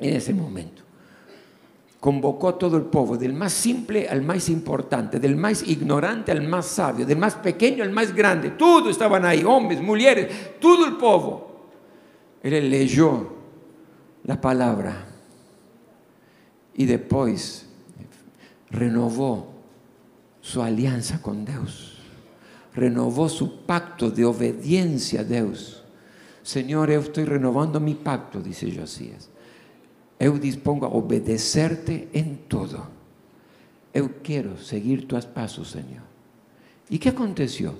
en 0.00 0.16
ese 0.16 0.32
momento 0.32 0.73
convocó 2.04 2.50
a 2.50 2.58
todo 2.58 2.76
el 2.76 2.82
pueblo, 2.82 3.16
del 3.16 3.32
más 3.32 3.50
simple 3.50 4.06
al 4.06 4.20
más 4.20 4.50
importante, 4.50 5.18
del 5.18 5.36
más 5.36 5.66
ignorante 5.66 6.32
al 6.32 6.46
más 6.46 6.66
sabio, 6.66 7.06
del 7.06 7.16
más 7.16 7.34
pequeño 7.36 7.82
al 7.82 7.92
más 7.92 8.14
grande. 8.14 8.50
Todos 8.50 8.90
estaban 8.90 9.24
ahí, 9.24 9.42
hombres, 9.42 9.80
mujeres, 9.80 10.60
todo 10.60 10.84
el 10.84 10.98
pueblo. 10.98 11.46
Él 12.42 12.68
leyó 12.68 13.32
la 14.22 14.38
palabra 14.38 15.06
y 16.74 16.84
después 16.84 17.70
renovó 18.68 19.54
su 20.42 20.60
alianza 20.60 21.22
con 21.22 21.46
Dios, 21.46 22.00
renovó 22.74 23.30
su 23.30 23.64
pacto 23.64 24.10
de 24.10 24.26
obediencia 24.26 25.20
a 25.20 25.24
Dios. 25.24 25.82
Señor, 26.42 26.90
yo 26.90 27.00
estoy 27.00 27.24
renovando 27.24 27.80
mi 27.80 27.94
pacto, 27.94 28.42
dice 28.42 28.70
Josías 28.78 29.30
eu 30.18 30.38
dispongo 30.38 30.86
a 30.86 30.88
obedecerte 30.88 32.08
en 32.12 32.46
todo. 32.48 32.86
Eu 33.92 34.10
quiero 34.22 34.58
seguir 34.58 35.06
tus 35.06 35.24
pasos, 35.24 35.70
Señor. 35.70 36.02
¿Y 36.88 36.98
qué 36.98 37.10
aconteció? 37.10 37.74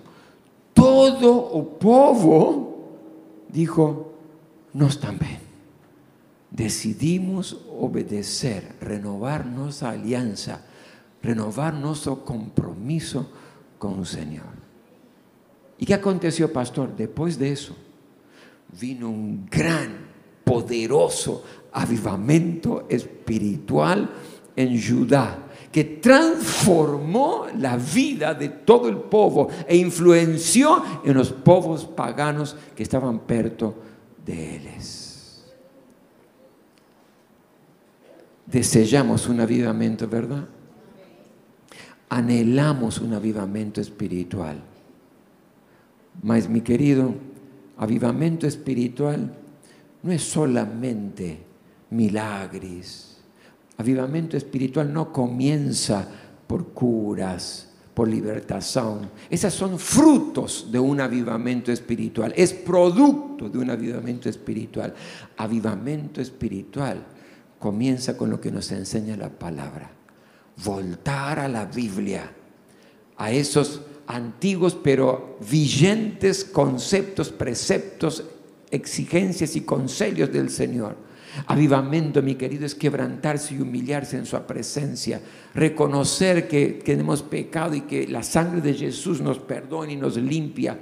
Todo 0.72 1.60
el 1.60 1.66
pueblo 1.78 2.74
dijo, 3.48 4.12
nos 4.72 4.98
también. 5.00 5.38
Decidimos 6.50 7.58
obedecer, 7.68 8.76
renovar 8.80 9.44
nuestra 9.46 9.90
alianza, 9.90 10.60
renovar 11.22 11.74
nuestro 11.74 12.24
compromiso 12.24 13.28
con 13.78 13.98
el 14.00 14.06
Señor. 14.06 14.64
¿Y 15.78 15.86
qué 15.86 15.94
aconteció, 15.94 16.52
pastor? 16.52 16.94
Después 16.96 17.38
de 17.38 17.52
eso, 17.52 17.74
vino 18.80 19.08
un 19.08 19.46
gran, 19.50 20.14
poderoso 20.44 21.42
avivamiento 21.74 22.86
espiritual 22.88 24.08
en 24.56 24.80
Judá 24.80 25.44
que 25.74 25.84
transformó 25.84 27.46
la 27.58 27.76
vida 27.76 28.32
de 28.32 28.48
todo 28.48 28.88
el 28.88 28.96
pueblo 28.96 29.48
e 29.66 29.76
influenció 29.76 30.80
en 31.04 31.14
los 31.14 31.32
pueblos 31.32 31.84
paganos 31.84 32.54
que 32.76 32.84
estaban 32.84 33.18
perto 33.18 33.74
de 34.24 34.56
ellos. 34.56 35.44
Deseamos 38.46 39.28
un 39.28 39.40
avivamiento, 39.40 40.06
¿verdad? 40.06 40.46
Anhelamos 42.08 43.00
un 43.00 43.14
avivamiento 43.14 43.80
espiritual. 43.80 44.62
Mas, 46.22 46.48
mi 46.48 46.60
querido, 46.60 47.14
avivamiento 47.78 48.46
espiritual 48.46 49.34
no 50.04 50.12
es 50.12 50.22
solamente 50.22 51.53
milagres. 51.94 53.16
Avivamiento 53.76 54.36
espiritual 54.36 54.92
no 54.92 55.12
comienza 55.12 56.06
por 56.46 56.68
curas, 56.68 57.70
por 57.94 58.08
libertación. 58.08 59.10
Esas 59.30 59.54
son 59.54 59.78
frutos 59.78 60.68
de 60.70 60.78
un 60.78 61.00
avivamiento 61.00 61.72
espiritual. 61.72 62.32
Es 62.36 62.52
producto 62.52 63.48
de 63.48 63.58
un 63.58 63.70
avivamiento 63.70 64.28
espiritual. 64.28 64.94
Avivamiento 65.36 66.20
espiritual 66.20 67.04
comienza 67.58 68.16
con 68.16 68.30
lo 68.30 68.40
que 68.40 68.50
nos 68.50 68.70
enseña 68.72 69.16
la 69.16 69.30
palabra. 69.30 69.90
Voltar 70.64 71.40
a 71.40 71.48
la 71.48 71.64
Biblia, 71.64 72.30
a 73.16 73.32
esos 73.32 73.80
antiguos 74.06 74.76
pero 74.80 75.38
vigentes 75.48 76.44
conceptos, 76.44 77.30
preceptos, 77.30 78.24
exigencias 78.70 79.56
y 79.56 79.62
consejos 79.62 80.32
del 80.32 80.50
Señor 80.50 81.03
Avivamiento, 81.46 82.22
mi 82.22 82.36
querido, 82.36 82.64
es 82.64 82.74
quebrantarse 82.74 83.54
y 83.54 83.60
humillarse 83.60 84.16
en 84.16 84.26
su 84.26 84.38
presencia, 84.42 85.20
reconocer 85.54 86.46
que, 86.48 86.80
tenemos 86.84 87.22
pecado 87.22 87.74
y 87.74 87.82
que 87.82 88.06
la 88.06 88.22
sangre 88.22 88.60
de 88.60 88.74
Jesús 88.74 89.20
nos 89.20 89.38
perdona 89.38 89.92
y 89.92 89.96
nos 89.96 90.16
limpia. 90.16 90.78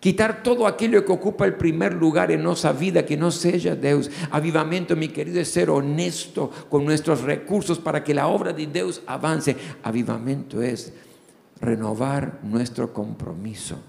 Quitar 0.00 0.42
todo 0.42 0.66
aquello 0.66 1.04
que 1.04 1.12
ocupa 1.12 1.44
el 1.44 1.54
primer 1.54 1.94
lugar 1.94 2.30
en 2.30 2.42
nuestra 2.42 2.72
vida, 2.72 3.04
que 3.04 3.16
no 3.16 3.30
sea 3.30 3.74
Dios. 3.74 4.10
Avivamiento, 4.30 4.94
mi 4.94 5.08
querido, 5.08 5.40
es 5.40 5.48
ser 5.48 5.70
honesto 5.70 6.50
con 6.68 6.84
nuestros 6.84 7.22
recursos 7.22 7.78
para 7.78 8.04
que 8.04 8.14
la 8.14 8.28
obra 8.28 8.52
de 8.52 8.66
Dios 8.66 9.02
avance. 9.06 9.56
Avivamiento 9.82 10.62
es 10.62 10.92
renovar 11.60 12.38
nuestro 12.44 12.92
compromiso 12.92 13.80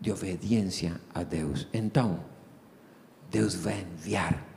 de 0.00 0.10
obediencia 0.10 0.98
a 1.14 1.24
Dios. 1.24 1.68
Entonces, 1.72 2.18
Dios 3.30 3.58
va 3.64 3.70
a 3.70 3.78
enviar 3.78 4.51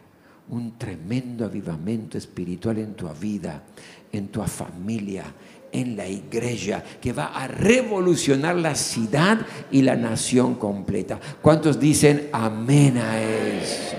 un 0.49 0.77
tremendo 0.77 1.45
avivamiento 1.45 2.17
espiritual 2.17 2.77
en 2.77 2.93
tu 2.93 3.07
vida, 3.09 3.63
en 4.11 4.27
tu 4.27 4.41
familia, 4.43 5.25
en 5.71 5.97
la 5.97 6.07
iglesia, 6.07 6.83
que 7.01 7.11
va 7.11 7.25
a 7.27 7.47
revolucionar 7.47 8.55
la 8.55 8.75
ciudad 8.75 9.39
y 9.71 9.81
la 9.81 9.95
nación 9.95 10.55
completa. 10.55 11.19
¿Cuántos 11.41 11.79
dicen 11.79 12.29
amén 12.31 12.97
a 12.97 13.21
eso? 13.21 13.97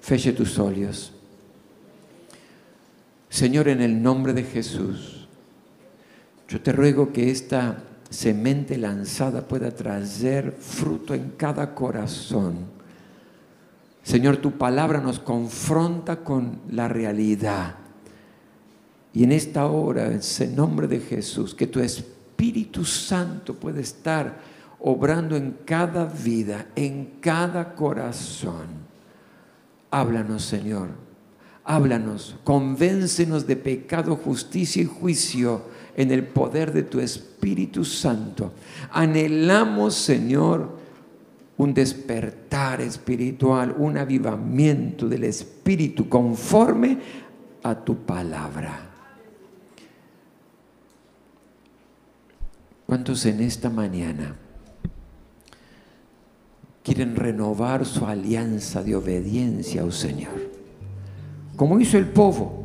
Feche 0.00 0.32
tus 0.32 0.58
ojos. 0.58 1.12
Señor, 3.28 3.68
en 3.68 3.80
el 3.80 4.02
nombre 4.02 4.32
de 4.32 4.42
Jesús, 4.42 5.26
yo 6.48 6.60
te 6.60 6.72
ruego 6.72 7.12
que 7.12 7.30
esta 7.30 7.82
semente 8.10 8.76
lanzada 8.76 9.46
pueda 9.46 9.70
traer 9.70 10.52
fruto 10.52 11.14
en 11.14 11.30
cada 11.36 11.74
corazón 11.74 12.81
Señor, 14.02 14.38
tu 14.38 14.52
palabra 14.52 15.00
nos 15.00 15.18
confronta 15.18 16.16
con 16.16 16.60
la 16.70 16.88
realidad. 16.88 17.76
Y 19.12 19.24
en 19.24 19.32
esta 19.32 19.66
hora, 19.66 20.10
en 20.12 20.56
nombre 20.56 20.88
de 20.88 21.00
Jesús, 21.00 21.54
que 21.54 21.66
tu 21.66 21.80
Espíritu 21.80 22.84
Santo 22.84 23.54
puede 23.54 23.82
estar 23.82 24.38
obrando 24.80 25.36
en 25.36 25.58
cada 25.64 26.06
vida, 26.06 26.66
en 26.74 27.14
cada 27.20 27.74
corazón. 27.74 28.66
Háblanos, 29.90 30.42
Señor. 30.42 30.88
Háblanos, 31.64 32.34
convéncenos 32.42 33.46
de 33.46 33.54
pecado, 33.54 34.16
justicia 34.16 34.82
y 34.82 34.86
juicio 34.86 35.62
en 35.96 36.10
el 36.10 36.26
poder 36.26 36.72
de 36.72 36.82
tu 36.82 36.98
Espíritu 36.98 37.84
Santo. 37.84 38.52
Anhelamos, 38.90 39.94
Señor, 39.94 40.81
un 41.58 41.74
despertar 41.74 42.80
espiritual, 42.80 43.74
un 43.78 43.98
avivamiento 43.98 45.08
del 45.08 45.24
espíritu 45.24 46.08
conforme 46.08 46.98
a 47.62 47.74
tu 47.74 47.96
palabra. 47.98 48.88
¿Cuántos 52.86 53.24
en 53.26 53.40
esta 53.40 53.70
mañana 53.70 54.36
quieren 56.82 57.16
renovar 57.16 57.86
su 57.86 58.04
alianza 58.04 58.82
de 58.82 58.96
obediencia 58.96 59.82
al 59.82 59.92
Señor? 59.92 60.50
Como 61.56 61.78
hizo 61.78 61.96
el 61.96 62.06
povo, 62.06 62.62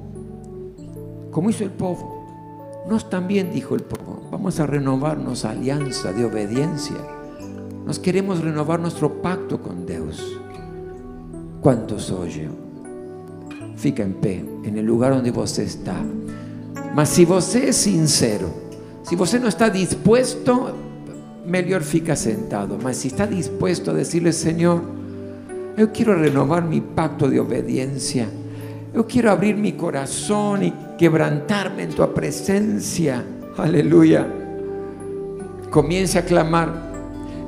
como 1.32 1.50
hizo 1.50 1.64
el 1.64 1.72
povo. 1.72 2.84
Nos 2.90 3.10
también 3.10 3.52
dijo 3.52 3.76
el 3.76 3.84
povo, 3.84 4.28
vamos 4.32 4.60
a 4.60 4.66
renovarnos 4.66 5.46
alianza 5.46 6.12
de 6.14 6.26
obediencia. 6.26 7.17
Nos 7.88 8.00
queremos 8.00 8.42
renovar 8.42 8.82
nuestro 8.82 9.22
pacto 9.22 9.62
con 9.62 9.86
Dios. 9.86 10.42
¿Cuántos 11.62 12.12
oye? 12.12 12.50
Fica 13.78 14.04
en 14.04 14.16
pé, 14.16 14.44
en 14.66 14.78
el 14.78 14.86
lugar 14.86 15.14
donde 15.14 15.32
vos 15.32 15.58
está. 15.58 15.96
Mas 16.94 17.08
si 17.08 17.24
vos 17.24 17.56
es 17.56 17.78
sincero, 17.78 18.50
si 19.04 19.16
usted 19.16 19.40
no 19.40 19.48
está 19.48 19.70
dispuesto, 19.70 20.76
mejor 21.46 21.82
fica 21.82 22.18
sentado. 22.18 22.78
Mas 22.84 22.98
si 22.98 23.08
está 23.08 23.26
dispuesto 23.26 23.92
a 23.92 23.94
decirle, 23.94 24.34
Señor, 24.34 24.82
yo 25.78 25.94
quiero 25.94 26.14
renovar 26.16 26.66
mi 26.66 26.82
pacto 26.82 27.30
de 27.30 27.40
obediencia. 27.40 28.28
Yo 28.94 29.08
quiero 29.08 29.32
abrir 29.32 29.56
mi 29.56 29.74
corazón 29.74 30.64
y 30.64 30.74
quebrantarme 30.98 31.84
en 31.84 31.92
tu 31.92 32.14
presencia. 32.14 33.24
Aleluya. 33.58 34.28
Comienza 35.72 36.20
a 36.20 36.24
clamar. 36.24 36.87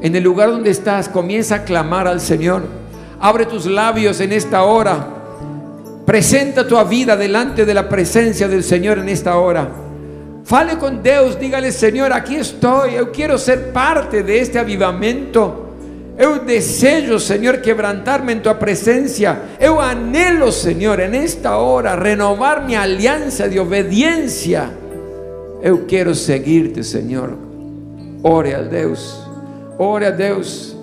En 0.01 0.15
el 0.15 0.23
lugar 0.23 0.49
donde 0.51 0.71
estás, 0.71 1.09
comienza 1.09 1.55
a 1.55 1.63
clamar 1.63 2.07
al 2.07 2.21
Señor. 2.21 2.63
Abre 3.19 3.45
tus 3.45 3.65
labios 3.65 4.19
en 4.21 4.31
esta 4.31 4.63
hora. 4.63 5.07
Presenta 6.05 6.67
tu 6.67 6.83
vida 6.85 7.15
delante 7.15 7.65
de 7.65 7.73
la 7.73 7.87
presencia 7.87 8.47
del 8.47 8.63
Señor 8.63 8.99
en 8.99 9.09
esta 9.09 9.37
hora. 9.37 9.69
Fale 10.43 10.77
con 10.79 11.03
Dios, 11.03 11.39
dígale, 11.39 11.71
Señor, 11.71 12.11
aquí 12.11 12.35
estoy, 12.35 12.93
yo 12.93 13.11
quiero 13.11 13.37
ser 13.37 13.71
parte 13.71 14.23
de 14.23 14.39
este 14.39 14.57
avivamento. 14.57 15.67
Yo 16.19 16.39
deseo, 16.39 17.19
Señor, 17.19 17.61
quebrantarme 17.61 18.31
en 18.31 18.41
tu 18.41 18.57
presencia. 18.57 19.41
Yo 19.61 19.79
anhelo, 19.79 20.51
Señor, 20.51 21.01
en 21.01 21.13
esta 21.13 21.57
hora 21.57 21.95
renovar 21.95 22.65
mi 22.65 22.75
alianza 22.75 23.47
de 23.47 23.59
obediencia. 23.59 24.71
Yo 25.63 25.85
quiero 25.85 26.15
seguirte, 26.15 26.83
Señor. 26.83 27.37
Ore 28.23 28.55
a 28.55 28.63
Dios, 28.63 29.28
ore 29.79 30.05
a 30.05 30.11
Dios. 30.11 30.75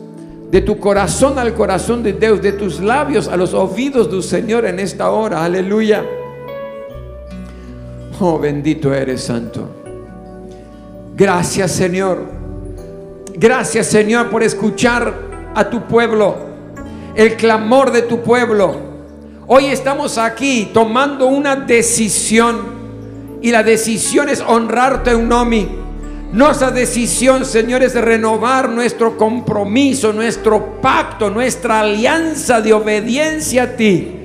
De 0.51 0.61
tu 0.61 0.79
corazón 0.79 1.39
al 1.39 1.55
corazón 1.55 2.03
de 2.03 2.13
Dios, 2.13 2.41
de 2.43 2.53
tus 2.53 2.81
labios 2.81 3.29
a 3.29 3.37
los 3.37 3.53
oídos 3.53 4.11
del 4.11 4.23
Señor 4.23 4.65
en 4.65 4.81
esta 4.81 5.11
hora. 5.11 5.45
Aleluya. 5.45 6.05
Oh, 8.19 8.39
bendito 8.39 8.93
eres, 8.95 9.23
Santo. 9.23 9.69
Gracias, 11.15 11.73
Señor. 11.73 12.23
Gracias, 13.35 13.89
Señor, 13.89 14.31
por 14.31 14.43
escuchar 14.43 15.13
a 15.55 15.69
tu 15.69 15.83
pueblo, 15.83 16.37
el 17.15 17.37
clamor 17.37 17.93
de 17.93 18.03
tu 18.03 18.23
pueblo. 18.23 18.77
Hoy 19.47 19.67
estamos 19.67 20.17
aquí 20.17 20.71
tomando 20.73 21.27
una 21.27 21.57
decisión 21.57 22.77
y 23.43 23.51
la 23.51 23.63
decisión 23.63 24.29
es 24.29 24.41
honrarte 24.41 25.15
un 25.15 25.29
nomi. 25.29 25.86
Nuestra 26.37 26.71
decisión, 26.71 27.47
Señor, 27.47 27.83
es 27.83 27.95
renovar 27.95 28.69
nuestro 28.69 29.17
compromiso, 29.17 30.13
nuestro 30.13 30.83
pacto, 30.83 31.31
nuestra 31.31 31.81
alianza 31.81 32.61
de 32.61 32.75
obediencia 32.75 33.63
a 33.63 33.69
ti. 33.69 34.17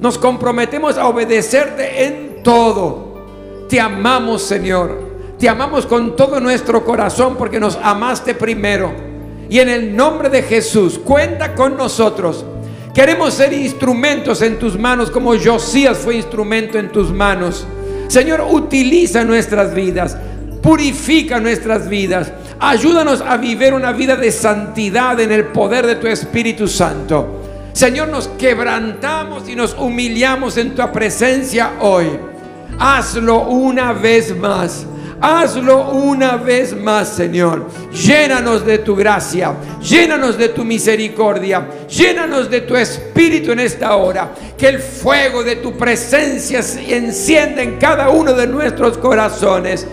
Nos 0.00 0.16
comprometemos 0.16 0.96
a 0.96 1.06
obedecerte 1.06 2.06
en 2.06 2.42
todo. 2.42 3.66
Te 3.68 3.78
amamos, 3.78 4.44
Señor. 4.44 4.98
Te 5.38 5.46
amamos 5.46 5.84
con 5.84 6.16
todo 6.16 6.40
nuestro 6.40 6.82
corazón 6.86 7.36
porque 7.36 7.60
nos 7.60 7.76
amaste 7.82 8.34
primero. 8.34 8.90
Y 9.50 9.58
en 9.58 9.68
el 9.68 9.94
nombre 9.94 10.30
de 10.30 10.44
Jesús, 10.44 10.98
cuenta 10.98 11.54
con 11.54 11.76
nosotros. 11.76 12.46
Queremos 12.94 13.34
ser 13.34 13.52
instrumentos 13.52 14.40
en 14.40 14.58
tus 14.58 14.78
manos 14.78 15.10
como 15.10 15.38
Josías 15.38 15.98
fue 15.98 16.16
instrumento 16.16 16.78
en 16.78 16.90
tus 16.90 17.12
manos. 17.12 17.66
Señor, 18.06 18.46
utiliza 18.50 19.22
nuestras 19.22 19.74
vidas, 19.74 20.16
purifica 20.62 21.40
nuestras 21.40 21.88
vidas. 21.88 22.32
Ayúdanos 22.60 23.20
a 23.20 23.36
vivir 23.36 23.72
una 23.72 23.92
vida 23.92 24.16
de 24.16 24.32
santidad 24.32 25.18
en 25.20 25.32
el 25.32 25.46
poder 25.46 25.86
de 25.86 25.96
tu 25.96 26.06
Espíritu 26.06 26.66
Santo. 26.66 27.42
Señor, 27.72 28.08
nos 28.08 28.28
quebrantamos 28.28 29.48
y 29.48 29.54
nos 29.54 29.74
humillamos 29.74 30.56
en 30.56 30.74
tu 30.74 30.90
presencia 30.90 31.74
hoy. 31.80 32.06
Hazlo 32.78 33.42
una 33.42 33.92
vez 33.92 34.36
más. 34.36 34.84
Hazlo 35.20 35.90
una 35.90 36.36
vez 36.36 36.76
más, 36.76 37.08
Señor. 37.08 37.66
Llénanos 37.92 38.64
de 38.64 38.78
tu 38.78 38.94
gracia, 38.94 39.52
llénanos 39.80 40.38
de 40.38 40.50
tu 40.50 40.64
misericordia, 40.64 41.66
llénanos 41.88 42.48
de 42.48 42.60
tu 42.60 42.76
espíritu 42.76 43.50
en 43.50 43.60
esta 43.60 43.96
hora. 43.96 44.32
Que 44.56 44.68
el 44.68 44.78
fuego 44.78 45.42
de 45.42 45.56
tu 45.56 45.76
presencia 45.76 46.62
se 46.62 46.96
encienda 46.96 47.62
en 47.62 47.78
cada 47.78 48.10
uno 48.10 48.32
de 48.32 48.46
nuestros 48.46 48.96
corazones. 48.98 49.86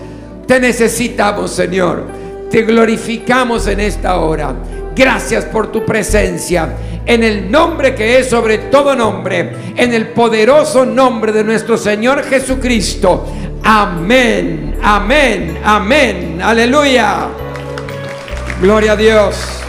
Te 0.47 0.59
necesitamos, 0.59 1.51
Señor. 1.51 2.03
Te 2.49 2.61
glorificamos 2.63 3.67
en 3.67 3.79
esta 3.79 4.17
hora. 4.17 4.55
Gracias 4.95 5.45
por 5.45 5.71
tu 5.71 5.85
presencia 5.85 6.75
en 7.05 7.23
el 7.23 7.51
nombre 7.51 7.93
que 7.93 8.19
es 8.19 8.29
sobre 8.29 8.57
todo 8.57 8.95
nombre, 8.95 9.51
en 9.75 9.93
el 9.93 10.07
poderoso 10.07 10.85
nombre 10.85 11.31
de 11.31 11.43
nuestro 11.43 11.77
Señor 11.77 12.23
Jesucristo. 12.23 13.27
Amén, 13.63 14.75
amén, 14.81 15.59
amén. 15.63 16.39
Aleluya. 16.41 17.27
Gloria 18.61 18.93
a 18.93 18.95
Dios. 18.95 19.64